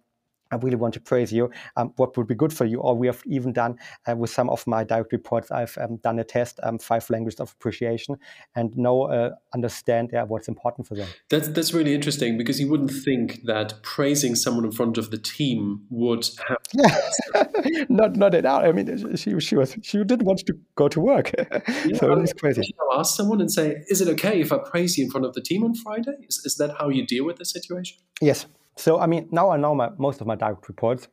I 0.51 0.55
really 0.57 0.75
want 0.75 0.93
to 0.95 1.01
praise 1.01 1.31
you. 1.31 1.51
Um, 1.75 1.93
what 1.97 2.15
would 2.17 2.27
be 2.27 2.35
good 2.35 2.53
for 2.53 2.65
you? 2.65 2.79
Or 2.79 2.95
we 2.95 3.07
have 3.07 3.21
even 3.25 3.53
done 3.53 3.77
uh, 4.07 4.15
with 4.15 4.29
some 4.29 4.49
of 4.49 4.65
my 4.67 4.83
direct 4.83 5.11
reports, 5.11 5.51
I've 5.51 5.77
um, 5.79 5.97
done 5.97 6.19
a 6.19 6.23
test, 6.23 6.59
um, 6.63 6.79
five 6.79 7.09
languages 7.09 7.39
of 7.39 7.51
appreciation, 7.51 8.17
and 8.55 8.75
know, 8.77 9.03
uh, 9.03 9.31
understand 9.53 10.11
yeah, 10.13 10.23
what's 10.23 10.47
important 10.47 10.87
for 10.87 10.95
them. 10.95 11.07
That's 11.29 11.47
that's 11.49 11.73
really 11.73 11.93
interesting 11.93 12.37
because 12.37 12.59
you 12.59 12.69
wouldn't 12.69 12.91
think 12.91 13.43
that 13.45 13.81
praising 13.83 14.35
someone 14.35 14.65
in 14.65 14.71
front 14.71 14.97
of 14.97 15.11
the 15.11 15.17
team 15.17 15.85
would 15.89 16.27
have. 16.47 16.57
Yeah, 16.73 17.83
not 17.89 18.15
not 18.15 18.33
at 18.33 18.45
all. 18.45 18.65
I 18.65 18.71
mean, 18.71 19.15
she 19.17 19.39
she 19.39 19.55
was 19.55 19.77
she 19.81 20.03
didn't 20.03 20.25
want 20.25 20.39
to 20.39 20.57
go 20.75 20.87
to 20.87 20.99
work, 20.99 21.31
yeah, 21.67 21.97
so 21.97 22.13
it's 22.19 22.33
crazy. 22.33 22.61
You 22.65 22.99
ask 22.99 23.15
someone 23.15 23.41
and 23.41 23.51
say, 23.51 23.83
"Is 23.89 24.01
it 24.01 24.07
okay 24.09 24.41
if 24.41 24.51
I 24.51 24.57
praise 24.57 24.97
you 24.97 25.05
in 25.05 25.11
front 25.11 25.25
of 25.25 25.33
the 25.33 25.41
team 25.41 25.63
on 25.63 25.75
Friday?" 25.75 26.15
Is 26.27 26.41
is 26.45 26.55
that 26.55 26.75
how 26.79 26.89
you 26.89 27.05
deal 27.05 27.25
with 27.25 27.37
the 27.37 27.45
situation? 27.45 27.97
Yes. 28.21 28.45
So, 28.77 28.99
I 28.99 29.07
mean, 29.07 29.27
now 29.31 29.49
I 29.49 29.57
know 29.57 29.75
my, 29.75 29.89
most 29.97 30.21
of 30.21 30.27
my 30.27 30.35
direct 30.35 30.67
reports. 30.67 31.07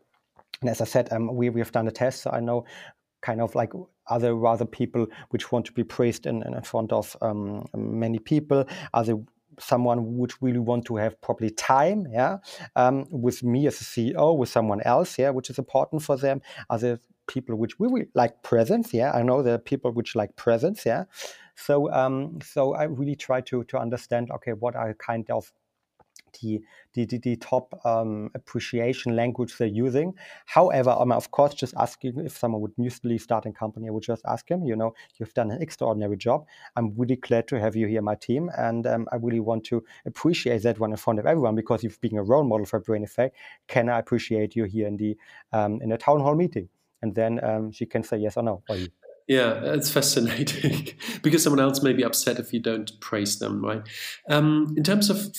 And 0.61 0.71
as 0.71 0.81
I 0.81 0.85
said, 0.85 1.13
um, 1.13 1.35
we, 1.35 1.51
we 1.51 1.61
have 1.61 1.73
done 1.73 1.89
a 1.89 1.91
test, 1.91 2.23
so 2.23 2.31
I 2.31 2.41
know 2.41 2.65
kind 3.23 3.41
of 3.41 3.55
like 3.55 3.73
other 4.09 4.35
rather 4.35 4.67
people 4.67 5.07
which 5.31 5.51
want 5.51 5.65
to 5.65 5.73
be 5.73 5.83
praised 5.83 6.27
in, 6.27 6.43
in 6.43 6.63
front 6.63 6.93
of 6.93 7.17
um, 7.23 7.67
many 7.75 8.19
people, 8.19 8.67
other 8.93 9.17
someone 9.59 10.17
would 10.17 10.33
really 10.41 10.59
want 10.59 10.85
to 10.87 10.97
have 10.97 11.21
probably 11.21 11.51
time, 11.51 12.07
yeah, 12.11 12.39
um, 12.77 13.07
with 13.11 13.43
me 13.43 13.67
as 13.67 13.81
a 13.81 13.85
CEO, 13.85 14.37
with 14.37 14.49
someone 14.49 14.81
else, 14.83 15.19
yeah, 15.19 15.31
which 15.31 15.51
is 15.51 15.59
important 15.59 16.03
for 16.03 16.17
them. 16.17 16.41
Other 16.71 17.01
people 17.27 17.57
which 17.57 17.79
we 17.79 17.89
really 17.89 18.09
like 18.15 18.43
presence, 18.43 18.93
yeah. 18.93 19.13
I 19.13 19.23
know 19.23 19.43
there 19.43 19.55
are 19.55 19.59
people 19.59 19.93
which 19.93 20.15
like 20.15 20.37
presence, 20.37 20.85
yeah. 20.85 21.05
So, 21.57 21.91
um, 21.93 22.41
so 22.43 22.75
I 22.75 22.85
really 22.85 23.17
try 23.17 23.41
to 23.43 23.65
to 23.65 23.79
understand, 23.79 24.31
okay, 24.33 24.53
what 24.53 24.75
are 24.77 24.95
kind 24.95 25.31
of 25.31 25.53
the, 26.41 26.61
the, 26.95 27.05
the, 27.05 27.19
the 27.19 27.37
top 27.37 27.79
um, 27.85 28.31
appreciation 28.35 29.17
language 29.17 29.57
they're 29.59 29.69
using. 29.69 30.15
However, 30.47 30.91
I'm 30.91 31.13
of 31.13 31.31
course 31.31 31.55
just 31.55 31.75
asking 31.77 32.21
if 32.25 32.37
someone 32.37 32.61
would 32.63 32.77
newly 32.79 33.19
start 33.19 33.47
a 33.47 33.53
company, 33.53 33.89
I 33.89 33.91
would 33.91 34.03
just 34.03 34.23
ask 34.27 34.51
him, 34.51 34.65
you 34.65 34.77
know, 34.77 34.95
you've 35.19 35.35
done 35.35 35.51
an 35.51 35.63
extraordinary 35.63 36.17
job. 36.17 36.47
I'm 36.77 36.95
really 36.97 37.17
glad 37.17 37.49
to 37.49 37.61
have 37.61 37.77
you 37.77 37.87
here, 37.87 38.03
my 38.03 38.15
team. 38.15 38.51
And 38.57 38.87
um, 38.87 39.09
I 39.13 39.17
really 39.17 39.41
want 39.41 39.65
to 39.65 39.85
appreciate 40.07 40.63
that 40.63 40.79
one 40.79 40.91
in 40.91 40.97
front 40.97 41.19
of 41.19 41.27
everyone 41.27 41.55
because 41.55 41.83
you've 41.83 42.01
been 42.01 42.19
a 42.19 42.23
role 42.23 42.45
model 42.45 42.67
for 42.67 42.81
Brain 42.81 43.05
Effect. 43.05 43.37
Can 43.69 43.89
I 43.89 43.99
appreciate 43.99 44.57
you 44.57 44.65
here 44.65 44.87
in 44.87 44.97
the 44.97 45.17
um, 45.53 45.81
in 45.83 45.93
a 45.93 45.99
town 45.99 46.21
hall 46.21 46.35
meeting? 46.35 46.69
And 47.03 47.15
then 47.15 47.43
um, 47.45 47.71
she 47.71 47.85
can 47.85 48.03
say 48.03 48.17
yes 48.17 48.37
or 48.37 48.43
no. 48.43 48.63
Or 48.69 48.79
yeah, 49.27 49.61
it's 49.75 49.91
fascinating 49.91 50.95
because 51.23 51.43
someone 51.43 51.61
else 51.61 51.83
may 51.83 51.93
be 51.93 52.05
upset 52.05 52.39
if 52.39 52.53
you 52.53 52.61
don't 52.61 52.99
praise 53.01 53.39
them, 53.39 53.65
right? 53.65 53.83
Um, 54.29 54.75
in 54.77 54.83
terms 54.85 55.09
of 55.09 55.35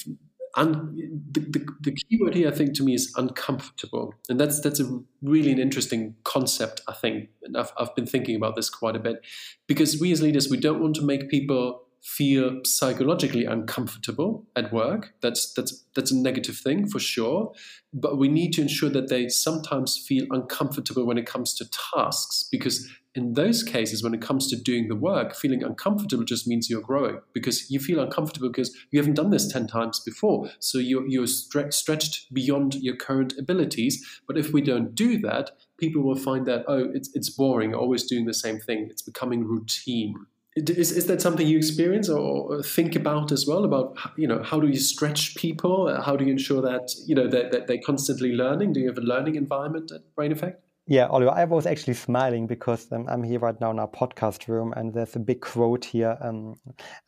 un, 0.55 1.21
the, 1.31 1.39
the, 1.39 1.65
the 1.81 1.91
key 1.91 2.17
word 2.21 2.35
here, 2.35 2.47
I 2.47 2.51
think, 2.51 2.73
to 2.75 2.83
me 2.83 2.93
is 2.93 3.13
uncomfortable, 3.15 4.13
and 4.29 4.39
that's 4.39 4.59
that's 4.61 4.79
a 4.79 4.99
really 5.21 5.51
an 5.51 5.59
interesting 5.59 6.15
concept. 6.23 6.81
I 6.87 6.93
think, 6.93 7.29
and 7.43 7.57
I've 7.57 7.71
I've 7.77 7.95
been 7.95 8.05
thinking 8.05 8.35
about 8.35 8.55
this 8.55 8.69
quite 8.69 8.95
a 8.95 8.99
bit, 8.99 9.25
because 9.67 9.99
we 9.99 10.11
as 10.11 10.21
leaders 10.21 10.49
we 10.49 10.57
don't 10.57 10.81
want 10.81 10.95
to 10.95 11.03
make 11.03 11.29
people 11.29 11.81
feel 12.05 12.59
psychologically 12.63 13.45
uncomfortable 13.45 14.45
at 14.55 14.71
work. 14.71 15.13
That's 15.21 15.51
that's 15.53 15.83
that's 15.95 16.11
a 16.11 16.15
negative 16.15 16.55
thing 16.55 16.87
for 16.87 16.99
sure. 16.99 17.51
But 17.93 18.19
we 18.19 18.27
need 18.27 18.53
to 18.53 18.61
ensure 18.61 18.91
that 18.91 19.09
they 19.09 19.27
sometimes 19.27 19.97
feel 19.97 20.25
uncomfortable 20.29 21.05
when 21.05 21.17
it 21.17 21.25
comes 21.25 21.55
to 21.55 21.65
tasks 21.93 22.47
because 22.51 22.87
in 23.15 23.34
those 23.34 23.63
cases, 23.63 24.04
when 24.04 24.13
it 24.13 24.21
comes 24.21 24.47
to 24.49 24.58
doing 24.58 24.89
the 24.89 24.95
work, 24.95 25.36
feeling 25.36 25.63
uncomfortable 25.63 26.25
just 26.25 26.47
means 26.47 26.69
you're 26.69 26.82
growing 26.82 27.19
because 27.34 27.71
you 27.71 27.80
feel 27.80 28.01
uncomfortable 28.01 28.49
because 28.49 28.75
you 28.91 28.99
haven't 28.99 29.13
done 29.13 29.30
this 29.30 29.51
10 29.51 29.67
times 29.67 30.01
before. 30.01 30.49
So 30.60 30.80
you're, 30.80 31.08
you're 31.08 31.23
stre- 31.23 31.73
stretched 31.73 32.34
beyond 32.34 32.75
your 32.75 32.97
current 32.97 33.34
abilities. 33.39 34.06
But 34.28 34.38
if 34.38 34.51
we 34.51 34.62
don't 34.62 34.93
do 34.93 35.17
that, 35.19 35.51
people 35.78 36.04
will 36.04 36.17
find 36.17 36.45
that, 36.47 36.65
oh, 36.67 36.89
it's, 36.93 37.10
it's 37.13 37.30
boring, 37.30 37.73
always 37.73 38.04
doing 38.04 38.25
the 38.25 38.34
same 38.34 38.60
thing. 38.60 38.88
It's 38.91 39.01
becoming 39.01 39.45
routine. 39.45 40.15
Is, 40.58 40.91
is 40.91 41.08
that 41.08 41.21
something 41.21 41.47
you 41.47 41.58
experience 41.58 42.08
or 42.08 42.63
think 42.63 42.95
about 42.95 43.34
as 43.34 43.45
well 43.45 43.65
about 43.65 43.97
you 44.15 44.25
know 44.25 44.41
how 44.41 44.58
do 44.58 44.67
you 44.69 44.80
stretch 44.80 45.36
people 45.36 45.93
how 46.01 46.15
do 46.15 46.23
you 46.23 46.32
ensure 46.32 46.62
that 46.62 46.93
you 47.06 47.13
know 47.13 47.28
that, 47.28 47.51
that 47.51 47.67
they're 47.67 47.82
constantly 47.86 48.32
learning 48.32 48.71
do 48.71 48.80
you 48.80 48.88
have 48.88 48.97
a 48.97 49.01
learning 49.01 49.36
environment 49.36 49.91
at 49.91 50.15
brain 50.15 50.32
effect 50.32 50.64
yeah, 50.88 51.08
Oliver, 51.08 51.32
I 51.32 51.45
was 51.45 51.65
actually 51.65 51.95
smiling 51.95 52.45
because 52.45 52.91
um, 52.91 53.08
I'm 53.10 53.24
here 53.24 53.39
right 53.39 53.60
now 53.60 53.71
in 53.71 53.80
our 53.80 53.88
podcast 53.88 54.48
room, 54.48 54.71
and 54.78 54.93
there's 54.93 55.15
a 55.15 55.19
big 55.19 55.41
quote 55.41 55.84
here 55.84 56.15
um, 56.21 56.60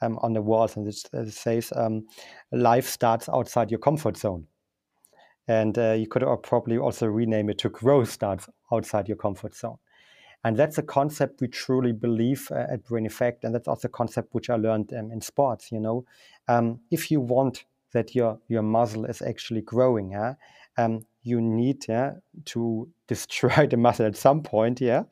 um, 0.01 0.17
on 0.23 0.33
the 0.33 0.41
walls, 0.41 0.75
and 0.77 0.87
it, 0.87 1.31
says, 1.31 1.71
um, 1.75 2.07
"Life 2.51 2.87
starts 2.87 3.29
outside 3.29 3.69
your 3.69 3.79
comfort 3.79 4.17
zone." 4.17 4.47
And 5.47 5.77
uh, 5.77 5.91
you 5.93 6.07
could 6.07 6.23
probably 6.41 6.77
also 6.77 7.05
rename 7.05 7.49
it 7.49 7.59
to 7.59 7.69
"Growth 7.69 8.09
starts 8.09 8.49
outside 8.71 9.07
your 9.07 9.17
comfort 9.17 9.53
zone." 9.53 9.77
And 10.43 10.57
that's 10.57 10.79
a 10.79 10.83
concept 10.83 11.41
we 11.41 11.47
truly 11.47 11.91
believe 11.91 12.49
uh, 12.51 12.65
at 12.71 12.83
Brain 12.83 13.05
Effect, 13.05 13.43
and 13.43 13.53
that's 13.53 13.67
also 13.67 13.89
a 13.89 13.91
concept 13.91 14.33
which 14.33 14.49
I 14.49 14.55
learned 14.55 14.91
um, 14.93 15.11
in 15.11 15.21
sports. 15.21 15.71
You 15.71 15.81
know, 15.81 16.03
um, 16.47 16.79
if 16.89 17.11
you 17.11 17.21
want 17.21 17.65
that 17.93 18.15
your 18.15 18.39
your 18.47 18.63
muscle 18.63 19.05
is 19.05 19.21
actually 19.21 19.61
growing, 19.61 20.15
you 21.21 21.41
need 21.41 21.85
yeah, 21.87 22.13
to 22.45 22.89
destroy 23.07 23.67
the 23.69 23.77
muscle 23.77 24.05
at 24.05 24.15
some 24.15 24.41
point, 24.43 24.81
yeah, 24.81 25.03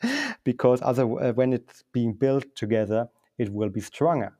because 0.43 0.81
other 0.81 1.03
uh, 1.03 1.33
when 1.33 1.53
it's 1.53 1.83
being 1.91 2.13
built 2.13 2.45
together, 2.55 3.07
it 3.37 3.51
will 3.51 3.69
be 3.69 3.81
stronger. 3.81 4.33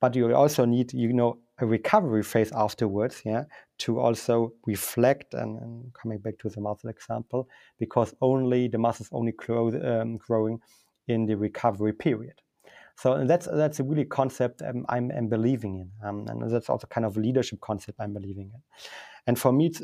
But 0.00 0.14
you 0.14 0.34
also 0.34 0.64
need, 0.64 0.92
you 0.92 1.12
know, 1.12 1.38
a 1.58 1.66
recovery 1.66 2.22
phase 2.22 2.52
afterwards, 2.52 3.22
yeah, 3.24 3.44
to 3.78 4.00
also 4.00 4.52
reflect 4.66 5.34
and, 5.34 5.58
and 5.58 5.94
coming 5.94 6.18
back 6.18 6.38
to 6.38 6.48
the 6.48 6.60
muscle 6.60 6.90
example, 6.90 7.48
because 7.78 8.14
only 8.20 8.68
the 8.68 8.78
muscles 8.78 9.08
only 9.12 9.32
grow, 9.32 9.68
um, 9.68 10.16
growing 10.16 10.60
in 11.08 11.26
the 11.26 11.36
recovery 11.36 11.92
period. 11.92 12.34
So 12.96 13.24
that's 13.24 13.46
that's 13.46 13.80
a 13.80 13.84
really 13.84 14.04
concept 14.04 14.62
um, 14.62 14.86
I'm, 14.88 15.10
I'm, 15.10 15.28
believing 15.28 15.78
in, 15.80 16.08
um, 16.08 16.26
and 16.28 16.48
that's 16.50 16.70
also 16.70 16.86
kind 16.86 17.04
of 17.04 17.16
a 17.16 17.20
leadership 17.20 17.60
concept 17.60 18.00
I'm 18.00 18.12
believing 18.12 18.50
in. 18.54 18.62
And 19.26 19.38
for 19.38 19.52
me, 19.52 19.66
it's 19.66 19.82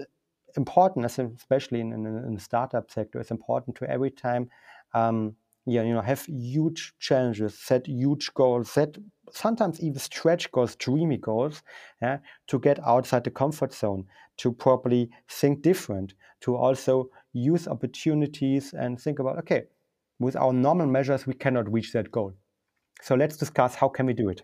important, 0.57 1.05
especially 1.05 1.81
in, 1.81 1.93
in, 1.93 2.07
in, 2.07 2.35
the 2.35 2.41
startup 2.41 2.91
sector, 2.91 3.21
it's 3.21 3.31
important 3.31 3.77
to 3.77 3.91
every 3.91 4.11
time, 4.11 4.49
um, 4.95 5.35
yeah, 5.67 5.83
you 5.83 5.95
know, 5.95 6.01
have 6.01 6.25
huge 6.27 6.95
challenges, 6.99 7.59
set 7.59 7.87
huge 7.87 8.33
goals, 8.35 8.71
set 8.71 8.97
sometimes 9.33 9.81
even 9.81 9.99
stretch 9.99 10.51
goals, 10.53 10.77
dreamy 10.77 11.17
goals, 11.17 11.63
yeah, 12.03 12.19
to 12.49 12.59
get 12.59 12.79
outside 12.87 13.25
the 13.25 13.31
comfort 13.31 13.73
zone, 13.73 14.07
to 14.39 14.53
properly 14.53 15.11
think 15.29 15.63
different, 15.63 16.15
to 16.41 16.57
also 16.57 17.11
use 17.33 17.69
opportunities 17.69 18.73
and 18.73 19.01
think 19.01 19.19
about, 19.19 19.39
okay, 19.39 19.65
with 20.19 20.37
our 20.37 20.53
normal 20.53 20.87
measures, 20.87 21.27
we 21.27 21.35
cannot 21.35 21.73
reach 21.73 21.93
that 21.93 22.11
goal. 22.11 22.33
So 23.03 23.15
let's 23.15 23.37
discuss 23.37 23.75
how 23.75 23.89
can 23.89 24.07
we 24.07 24.13
do 24.13 24.29
it. 24.29 24.43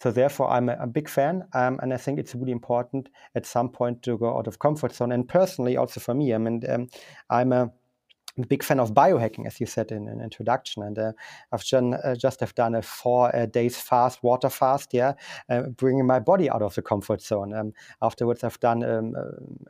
So 0.00 0.12
therefore, 0.12 0.50
I'm 0.50 0.68
a, 0.68 0.76
a 0.80 0.86
big 0.86 1.08
fan, 1.08 1.44
um, 1.54 1.78
and 1.82 1.92
I 1.92 1.96
think 1.96 2.18
it's 2.18 2.34
really 2.34 2.52
important 2.52 3.08
at 3.34 3.46
some 3.46 3.68
point 3.68 4.02
to 4.02 4.16
go 4.16 4.38
out 4.38 4.46
of 4.46 4.58
comfort 4.58 4.94
zone. 4.94 5.12
And 5.12 5.28
personally, 5.28 5.76
also 5.76 6.00
for 6.00 6.14
me, 6.14 6.34
I 6.34 6.38
mean, 6.38 6.62
um, 6.68 6.88
I'm 7.30 7.52
a 7.52 7.70
a 8.44 8.46
big 8.46 8.62
fan 8.62 8.80
of 8.80 8.94
biohacking, 8.94 9.46
as 9.46 9.60
you 9.60 9.66
said 9.66 9.90
in 9.90 10.08
an 10.08 10.20
in 10.20 10.28
introduction, 10.28 10.82
and 10.82 10.98
uh, 10.98 11.12
I've 11.52 11.64
done, 11.64 11.94
uh, 11.94 12.14
just 12.14 12.40
have 12.40 12.54
done 12.54 12.74
a 12.74 12.82
four 12.82 13.34
uh, 13.34 13.46
days 13.46 13.80
fast, 13.80 14.22
water 14.22 14.50
fast, 14.50 14.92
yeah, 14.92 15.14
uh, 15.48 15.62
bringing 15.62 16.06
my 16.06 16.18
body 16.18 16.50
out 16.50 16.62
of 16.62 16.74
the 16.74 16.82
comfort 16.82 17.22
zone. 17.22 17.52
Um, 17.52 17.72
afterwards, 18.02 18.44
I've 18.44 18.60
done 18.60 18.82
um, 18.84 19.14
uh, 19.16 19.22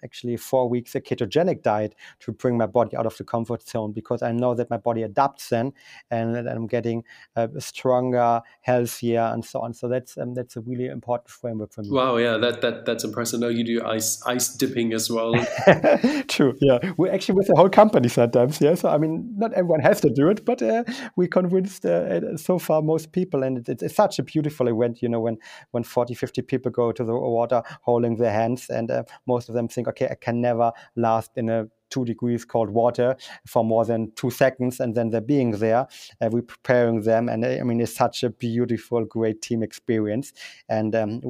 actually 0.04 0.36
four 0.36 0.68
weeks 0.68 0.94
a 0.94 1.00
ketogenic 1.00 1.62
diet 1.62 1.94
to 2.20 2.32
bring 2.32 2.58
my 2.58 2.66
body 2.66 2.96
out 2.96 3.06
of 3.06 3.16
the 3.16 3.24
comfort 3.24 3.66
zone 3.66 3.92
because 3.92 4.22
I 4.22 4.32
know 4.32 4.54
that 4.54 4.68
my 4.70 4.76
body 4.76 5.02
adapts 5.02 5.48
then, 5.48 5.72
and 6.10 6.34
that 6.34 6.48
I'm 6.48 6.66
getting 6.66 7.04
uh, 7.36 7.48
stronger, 7.58 8.42
healthier, 8.60 9.30
and 9.32 9.44
so 9.44 9.60
on. 9.60 9.74
So 9.74 9.88
that's 9.88 10.18
um, 10.18 10.34
that's 10.34 10.56
a 10.56 10.60
really 10.60 10.86
important 10.86 11.30
framework 11.30 11.72
for 11.72 11.82
me. 11.82 11.90
Wow, 11.90 12.16
yeah, 12.16 12.36
that 12.38 12.60
that 12.62 12.84
that's 12.84 13.04
impressive. 13.04 13.40
Now 13.40 13.48
you 13.48 13.64
do 13.64 13.84
ice 13.84 14.22
ice 14.26 14.54
dipping 14.54 14.92
as 14.92 15.10
well. 15.10 15.34
True, 16.28 16.56
yeah. 16.60 16.78
We're 16.96 17.12
actually 17.12 17.36
with 17.36 17.46
the 17.46 17.56
whole 17.56 17.70
company 17.70 18.08
sometimes 18.08 18.57
yeah. 18.60 18.74
So 18.74 18.88
I 18.88 18.98
mean, 18.98 19.34
not 19.36 19.52
everyone 19.54 19.80
has 19.80 20.00
to 20.02 20.10
do 20.10 20.28
it, 20.28 20.44
but 20.44 20.62
uh, 20.62 20.84
we 21.16 21.28
convinced 21.28 21.84
uh, 21.84 22.36
so 22.36 22.58
far 22.58 22.82
most 22.82 23.12
people, 23.12 23.42
and 23.42 23.68
it's, 23.68 23.82
it's, 23.82 23.94
such 23.94 24.18
a 24.18 24.22
beautiful 24.22 24.68
event. 24.68 25.02
You 25.02 25.08
know, 25.08 25.20
when 25.20 25.38
when 25.72 25.84
40, 25.84 26.14
50 26.14 26.42
people 26.42 26.70
go 26.70 26.92
to 26.92 27.04
the 27.04 27.14
water 27.14 27.62
holding 27.82 28.16
their 28.16 28.32
hands, 28.32 28.68
and 28.70 28.90
uh, 28.90 29.04
most 29.26 29.48
of 29.48 29.54
them 29.54 29.68
think, 29.68 29.88
okay, 29.88 30.08
I 30.10 30.14
can 30.14 30.40
never 30.40 30.72
last 30.96 31.32
in 31.36 31.48
a 31.48 31.66
two 31.90 32.04
degrees 32.04 32.44
cold 32.44 32.70
water 32.70 33.16
for 33.46 33.64
more 33.64 33.84
than 33.84 34.12
two 34.14 34.30
seconds, 34.30 34.80
and 34.80 34.94
then 34.94 35.10
they're 35.10 35.20
being 35.20 35.52
there. 35.52 35.86
Uh, 36.20 36.28
we're 36.30 36.42
preparing 36.42 37.02
them, 37.02 37.28
and 37.28 37.44
I 37.44 37.62
mean, 37.62 37.80
it's 37.80 37.94
such 37.94 38.22
a 38.22 38.30
beautiful, 38.30 39.04
great 39.04 39.42
team 39.42 39.62
experience. 39.62 40.32
And 40.68 40.94
um, 40.94 41.22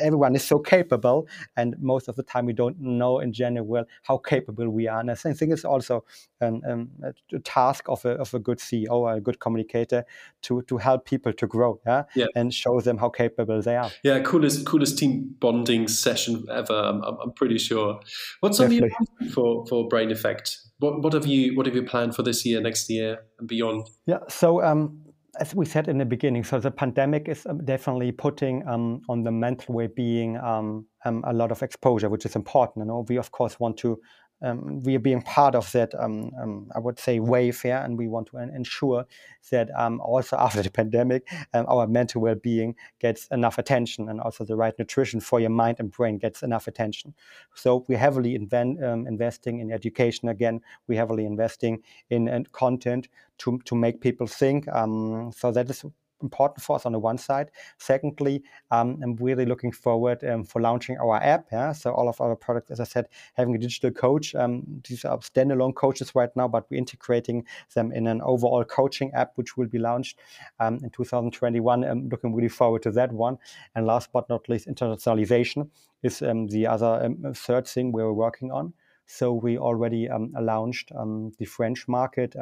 everyone 0.00 0.34
is 0.34 0.44
so 0.44 0.58
capable, 0.58 1.26
and 1.56 1.74
most 1.78 2.08
of 2.08 2.16
the 2.16 2.22
time 2.22 2.46
we 2.46 2.52
don't 2.52 2.78
know 2.80 3.20
in 3.20 3.32
general 3.32 3.84
how 4.02 4.18
capable 4.18 4.68
we 4.70 4.88
are. 4.88 5.00
And 5.00 5.10
I 5.10 5.14
think 5.14 5.52
it's 5.52 5.64
also 5.64 6.04
um, 6.40 6.62
um, 6.68 6.90
a 7.32 7.38
task 7.40 7.88
of 7.88 8.04
a, 8.04 8.10
of 8.10 8.32
a 8.34 8.38
good 8.38 8.58
CEO 8.58 8.90
or 8.90 9.14
a 9.14 9.20
good 9.20 9.40
communicator 9.40 10.04
to 10.42 10.62
to 10.62 10.76
help 10.78 11.04
people 11.04 11.32
to 11.32 11.46
grow, 11.46 11.80
yeah, 11.86 12.04
yeah. 12.14 12.26
and 12.34 12.52
show 12.52 12.80
them 12.80 12.98
how 12.98 13.08
capable 13.08 13.60
they 13.62 13.76
are. 13.76 13.90
Yeah, 14.02 14.20
coolest 14.20 14.66
coolest 14.66 14.98
team 14.98 15.34
bonding 15.40 15.88
session 15.88 16.46
ever. 16.50 16.74
I'm, 16.74 17.02
I'm 17.02 17.32
pretty 17.32 17.58
sure. 17.58 18.00
What's 18.40 18.60
on 18.60 18.70
the 18.70 18.90
for 19.32 19.66
for 19.66 19.88
Brain 19.88 20.05
Effect? 20.10 20.58
What 20.78 21.02
what 21.02 21.12
have 21.12 21.26
you 21.26 21.56
what 21.56 21.66
have 21.66 21.74
you 21.74 21.82
planned 21.82 22.14
for 22.14 22.22
this 22.22 22.44
year, 22.44 22.60
next 22.60 22.90
year, 22.90 23.24
and 23.38 23.48
beyond? 23.48 23.88
Yeah, 24.06 24.18
so 24.28 24.62
um, 24.62 25.00
as 25.40 25.54
we 25.54 25.66
said 25.66 25.88
in 25.88 25.98
the 25.98 26.04
beginning, 26.04 26.44
so 26.44 26.60
the 26.60 26.70
pandemic 26.70 27.28
is 27.28 27.46
um, 27.46 27.64
definitely 27.64 28.12
putting 28.12 28.66
um, 28.68 29.02
on 29.08 29.22
the 29.22 29.30
mental 29.30 29.74
well-being 29.74 30.36
um, 30.38 30.86
um, 31.04 31.24
a 31.26 31.32
lot 31.32 31.52
of 31.52 31.62
exposure, 31.62 32.08
which 32.08 32.26
is 32.26 32.36
important. 32.36 32.84
You 32.84 32.88
know, 32.88 33.06
we 33.08 33.16
of 33.16 33.30
course 33.30 33.58
want 33.60 33.76
to 33.78 33.98
um, 34.42 34.82
we 34.82 34.94
are 34.94 35.00
being 35.00 35.22
part 35.22 35.54
of 35.54 35.70
that, 35.72 35.94
um, 35.98 36.30
um, 36.40 36.70
I 36.74 36.78
would 36.78 36.98
say, 36.98 37.20
wave 37.20 37.60
here, 37.62 37.80
and 37.84 37.96
we 37.96 38.06
want 38.08 38.28
to 38.28 38.38
ensure 38.38 39.06
that 39.50 39.70
um, 39.76 40.00
also 40.00 40.36
after 40.40 40.62
the 40.62 40.70
pandemic, 40.70 41.26
um, 41.54 41.66
our 41.68 41.86
mental 41.86 42.20
well-being 42.20 42.74
gets 43.00 43.26
enough 43.28 43.58
attention, 43.58 44.08
and 44.08 44.20
also 44.20 44.44
the 44.44 44.56
right 44.56 44.74
nutrition 44.78 45.20
for 45.20 45.40
your 45.40 45.50
mind 45.50 45.76
and 45.78 45.90
brain 45.90 46.18
gets 46.18 46.42
enough 46.42 46.66
attention. 46.66 47.14
So 47.54 47.84
we're 47.88 47.98
heavily 47.98 48.34
invent, 48.34 48.82
um, 48.84 49.06
investing 49.06 49.60
in 49.60 49.72
education 49.72 50.28
again. 50.28 50.60
We're 50.86 50.98
heavily 50.98 51.24
investing 51.24 51.82
in, 52.10 52.28
in 52.28 52.46
content 52.52 53.08
to 53.38 53.58
to 53.64 53.74
make 53.74 54.00
people 54.00 54.26
think. 54.26 54.66
so 54.66 55.50
that 55.52 55.70
is 55.70 55.84
important 56.22 56.62
for 56.62 56.76
us 56.76 56.86
on 56.86 56.92
the 56.92 56.98
one 56.98 57.18
side. 57.18 57.50
Secondly, 57.78 58.42
um, 58.70 58.98
I'm 59.02 59.16
really 59.16 59.44
looking 59.44 59.72
forward 59.72 60.24
um, 60.24 60.44
for 60.44 60.60
launching 60.60 60.96
our 60.98 61.16
app. 61.22 61.46
Yeah, 61.52 61.72
so 61.72 61.92
all 61.92 62.08
of 62.08 62.20
our 62.20 62.36
products, 62.36 62.70
as 62.70 62.80
I 62.80 62.84
said, 62.84 63.06
having 63.34 63.54
a 63.54 63.58
digital 63.58 63.90
coach. 63.90 64.34
Um, 64.34 64.82
these 64.88 65.04
are 65.04 65.18
standalone 65.18 65.74
coaches 65.74 66.14
right 66.14 66.34
now, 66.36 66.48
but 66.48 66.66
we're 66.70 66.78
integrating 66.78 67.44
them 67.74 67.92
in 67.92 68.06
an 68.06 68.20
overall 68.22 68.64
coaching 68.64 69.12
app, 69.12 69.32
which 69.36 69.56
will 69.56 69.68
be 69.68 69.78
launched 69.78 70.18
um, 70.60 70.78
in 70.82 70.90
2021. 70.90 71.84
I'm 71.84 72.08
looking 72.08 72.34
really 72.34 72.48
forward 72.48 72.82
to 72.82 72.90
that 72.92 73.12
one. 73.12 73.38
And 73.74 73.86
last 73.86 74.10
but 74.12 74.28
not 74.28 74.48
least, 74.48 74.68
internationalization 74.68 75.70
is 76.02 76.22
um, 76.22 76.46
the 76.48 76.66
other 76.66 77.04
um, 77.04 77.34
third 77.34 77.66
thing 77.66 77.92
we're 77.92 78.12
working 78.12 78.50
on. 78.50 78.72
So 79.06 79.32
we 79.32 79.56
already 79.56 80.08
launched 80.08 80.90
the 80.90 81.44
French 81.44 81.86
market 81.86 82.34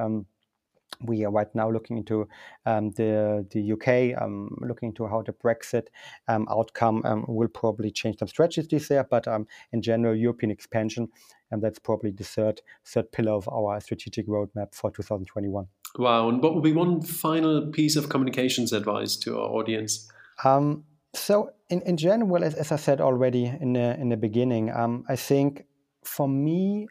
we 1.00 1.24
are 1.24 1.30
right 1.30 1.52
now 1.54 1.70
looking 1.70 1.98
into 1.98 2.28
um, 2.66 2.90
the 2.92 3.46
the 3.50 3.72
UK, 3.72 4.20
um, 4.20 4.57
looking 4.61 4.90
into 4.90 5.07
how 5.07 5.22
the 5.22 5.33
Brexit 5.33 5.88
um, 6.28 6.46
outcome 6.50 7.02
um, 7.04 7.24
will 7.28 7.48
probably 7.48 7.90
change 7.90 8.18
some 8.18 8.28
strategies 8.28 8.88
there. 8.88 9.04
But 9.04 9.28
um, 9.28 9.46
in 9.72 9.83
general, 9.83 10.14
European 10.14 10.50
expansion, 10.50 11.09
and 11.50 11.62
that's 11.62 11.78
probably 11.78 12.11
the 12.11 12.24
third 12.24 12.61
third 12.85 13.12
pillar 13.12 13.33
of 13.33 13.48
our 13.48 13.80
strategic 13.80 14.28
roadmap 14.28 14.74
for 14.74 14.90
2021. 14.90 15.66
Wow! 15.98 16.28
And 16.28 16.42
what 16.42 16.54
would 16.54 16.64
be 16.64 16.72
one 16.72 17.02
final 17.02 17.70
piece 17.70 17.96
of 17.96 18.09
communications 18.09 18.72
advice 18.72 19.16
to 19.16 19.38
our 19.38 19.48
audience? 19.48 20.11
Um, 20.42 20.85
so, 21.14 21.50
in, 21.70 21.80
in 21.83 21.96
general, 21.96 22.42
as, 22.42 22.54
as 22.54 22.72
I 22.72 22.76
said 22.76 23.00
already 23.00 23.44
in 23.44 23.74
the 23.74 23.98
in 24.00 24.09
the 24.09 24.16
beginning, 24.16 24.70
I 24.70 25.16
think 25.16 25.64
for 26.02 26.28
me 26.28 26.88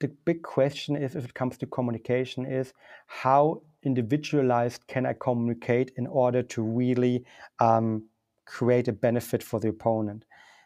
the 0.00 0.08
big 0.24 0.42
question 0.42 0.96
is 0.96 1.14
if 1.14 1.24
it 1.24 1.34
comes 1.34 1.58
to 1.58 1.66
communication 1.66 2.46
is 2.46 2.72
how 3.06 3.62
individualized 3.82 4.86
can 4.86 5.06
I 5.06 5.12
communicate 5.12 5.92
in 5.96 6.06
order 6.06 6.42
to 6.42 6.62
really 6.62 7.24
um, 7.58 8.04
create 8.46 8.88
a 8.88 8.92
benefit 8.92 9.42
for 9.42 9.60
the 9.60 9.68
opponent? 9.68 10.24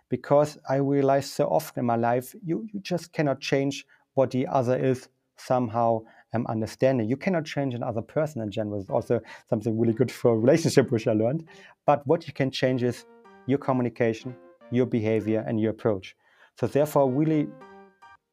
Because 0.09 0.59
I 0.69 0.77
realize 0.77 1.31
so 1.31 1.47
often 1.47 1.81
in 1.81 1.87
my 1.87 1.97
life, 1.97 2.35
you, 2.45 2.67
you 2.73 2.81
just 2.81 3.13
cannot 3.13 3.41
change 3.41 3.85
what 4.15 4.31
the 4.31 4.47
other 4.47 4.77
is 4.77 5.09
somehow 5.37 6.03
um, 6.33 6.47
understanding. 6.47 7.09
You 7.09 7.17
cannot 7.17 7.45
change 7.45 7.75
another 7.75 8.03
person 8.03 8.41
in 8.41 8.53
general. 8.53 8.81
It's 8.81 8.91
also 8.91 9.21
something 9.51 9.77
really 9.79 9.95
good 9.95 10.13
for 10.13 10.33
a 10.33 10.39
relationship, 10.39 10.93
which 10.93 11.09
I 11.09 11.13
learned. 11.13 11.49
But 11.87 12.07
what 12.07 12.29
you 12.29 12.33
can 12.33 12.53
change 12.53 12.85
is 12.85 13.05
your 13.47 13.59
communication, 13.59 14.37
your 14.71 14.87
behavior, 14.87 15.45
and 15.47 15.61
your 15.61 15.73
approach. 15.73 16.15
So 16.61 16.69
therefore, 16.69 17.11
really 17.11 17.49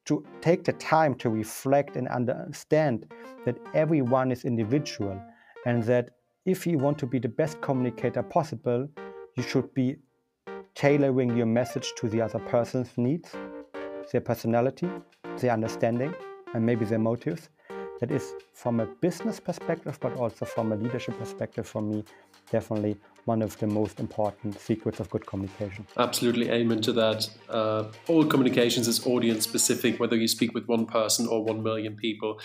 to 0.04 0.24
take 0.40 0.64
the 0.64 0.72
time 0.74 1.14
to 1.14 1.30
reflect 1.30 1.96
and 1.96 2.08
understand 2.08 3.12
that 3.44 3.56
everyone 3.74 4.32
is 4.32 4.44
individual 4.44 5.20
and 5.66 5.82
that 5.84 6.10
if 6.44 6.66
you 6.66 6.76
want 6.78 6.98
to 6.98 7.06
be 7.06 7.18
the 7.18 7.28
best 7.28 7.60
communicator 7.60 8.22
possible, 8.22 8.88
you 9.36 9.42
should 9.42 9.72
be 9.74 9.96
tailoring 10.74 11.36
your 11.36 11.46
message 11.46 11.92
to 11.96 12.08
the 12.08 12.20
other 12.20 12.40
person's 12.40 12.90
needs, 12.96 13.30
their 14.10 14.20
personality, 14.20 14.88
their 15.38 15.52
understanding, 15.52 16.14
and 16.54 16.64
maybe 16.64 16.84
their 16.84 16.98
motives. 16.98 17.48
That 18.00 18.10
is 18.10 18.32
from 18.52 18.80
a 18.80 18.86
business 18.86 19.38
perspective, 19.38 19.96
but 20.00 20.16
also 20.16 20.44
from 20.44 20.72
a 20.72 20.76
leadership 20.76 21.16
perspective 21.18 21.68
for 21.68 21.80
me, 21.80 22.02
definitely 22.50 22.96
one 23.24 23.42
of 23.42 23.56
the 23.58 23.66
most 23.66 24.00
important 24.00 24.60
secrets 24.60 25.00
of 25.00 25.08
good 25.10 25.26
communication. 25.26 25.86
Absolutely, 25.96 26.50
amen 26.50 26.80
to 26.82 26.92
that. 26.92 27.28
Uh, 27.48 27.84
all 28.08 28.24
communications 28.24 28.88
is 28.88 29.06
audience 29.06 29.44
specific, 29.44 30.00
whether 30.00 30.16
you 30.16 30.28
speak 30.28 30.54
with 30.54 30.66
one 30.66 30.86
person 30.86 31.26
or 31.28 31.44
one 31.44 31.62
million 31.62 31.96
people. 31.96 32.40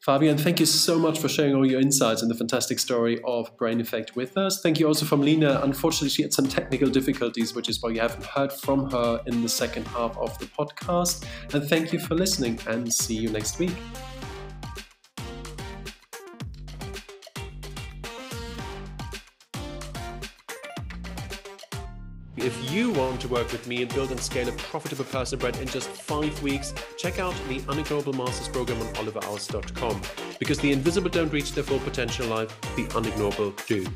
Fabian, 0.00 0.38
thank 0.38 0.60
you 0.60 0.66
so 0.66 1.00
much 1.00 1.18
for 1.18 1.28
sharing 1.28 1.56
all 1.56 1.68
your 1.68 1.80
insights 1.80 2.22
and 2.22 2.30
the 2.30 2.34
fantastic 2.36 2.78
story 2.78 3.20
of 3.24 3.50
Brain 3.56 3.80
Effect 3.80 4.14
with 4.14 4.38
us. 4.38 4.60
Thank 4.62 4.78
you 4.78 4.86
also 4.86 5.04
from 5.04 5.20
Lena. 5.20 5.60
Unfortunately, 5.64 6.10
she 6.10 6.22
had 6.22 6.32
some 6.32 6.46
technical 6.46 6.88
difficulties, 6.88 7.56
which 7.56 7.68
is 7.68 7.82
why 7.82 7.90
you 7.90 8.00
haven't 8.00 8.24
heard 8.24 8.52
from 8.52 8.88
her 8.92 9.20
in 9.26 9.42
the 9.42 9.48
second 9.48 9.84
half 9.88 10.16
of 10.16 10.38
the 10.38 10.46
podcast. 10.46 11.26
And 11.52 11.68
thank 11.68 11.92
you 11.92 11.98
for 11.98 12.14
listening, 12.14 12.60
and 12.68 12.92
see 12.92 13.16
you 13.16 13.30
next 13.30 13.58
week. 13.58 13.74
Want 23.16 23.28
to 23.28 23.32
work 23.32 23.50
with 23.50 23.66
me 23.66 23.80
and 23.80 23.94
build 23.94 24.10
and 24.10 24.20
scale 24.20 24.46
a 24.46 24.52
profitable 24.52 25.06
personal 25.06 25.40
brand 25.40 25.56
in 25.56 25.68
just 25.68 25.88
five 25.88 26.42
weeks, 26.42 26.74
check 26.98 27.18
out 27.18 27.34
the 27.48 27.60
Unignorable 27.60 28.14
Masters 28.14 28.48
program 28.48 28.78
on 28.82 28.92
oliverhours.com. 28.96 30.02
Because 30.38 30.58
the 30.58 30.70
invisible 30.70 31.08
don't 31.08 31.32
reach 31.32 31.52
their 31.52 31.64
full 31.64 31.78
potential 31.78 32.26
life, 32.26 32.54
the 32.76 32.84
unignorable 32.88 33.56
do. 33.66 33.86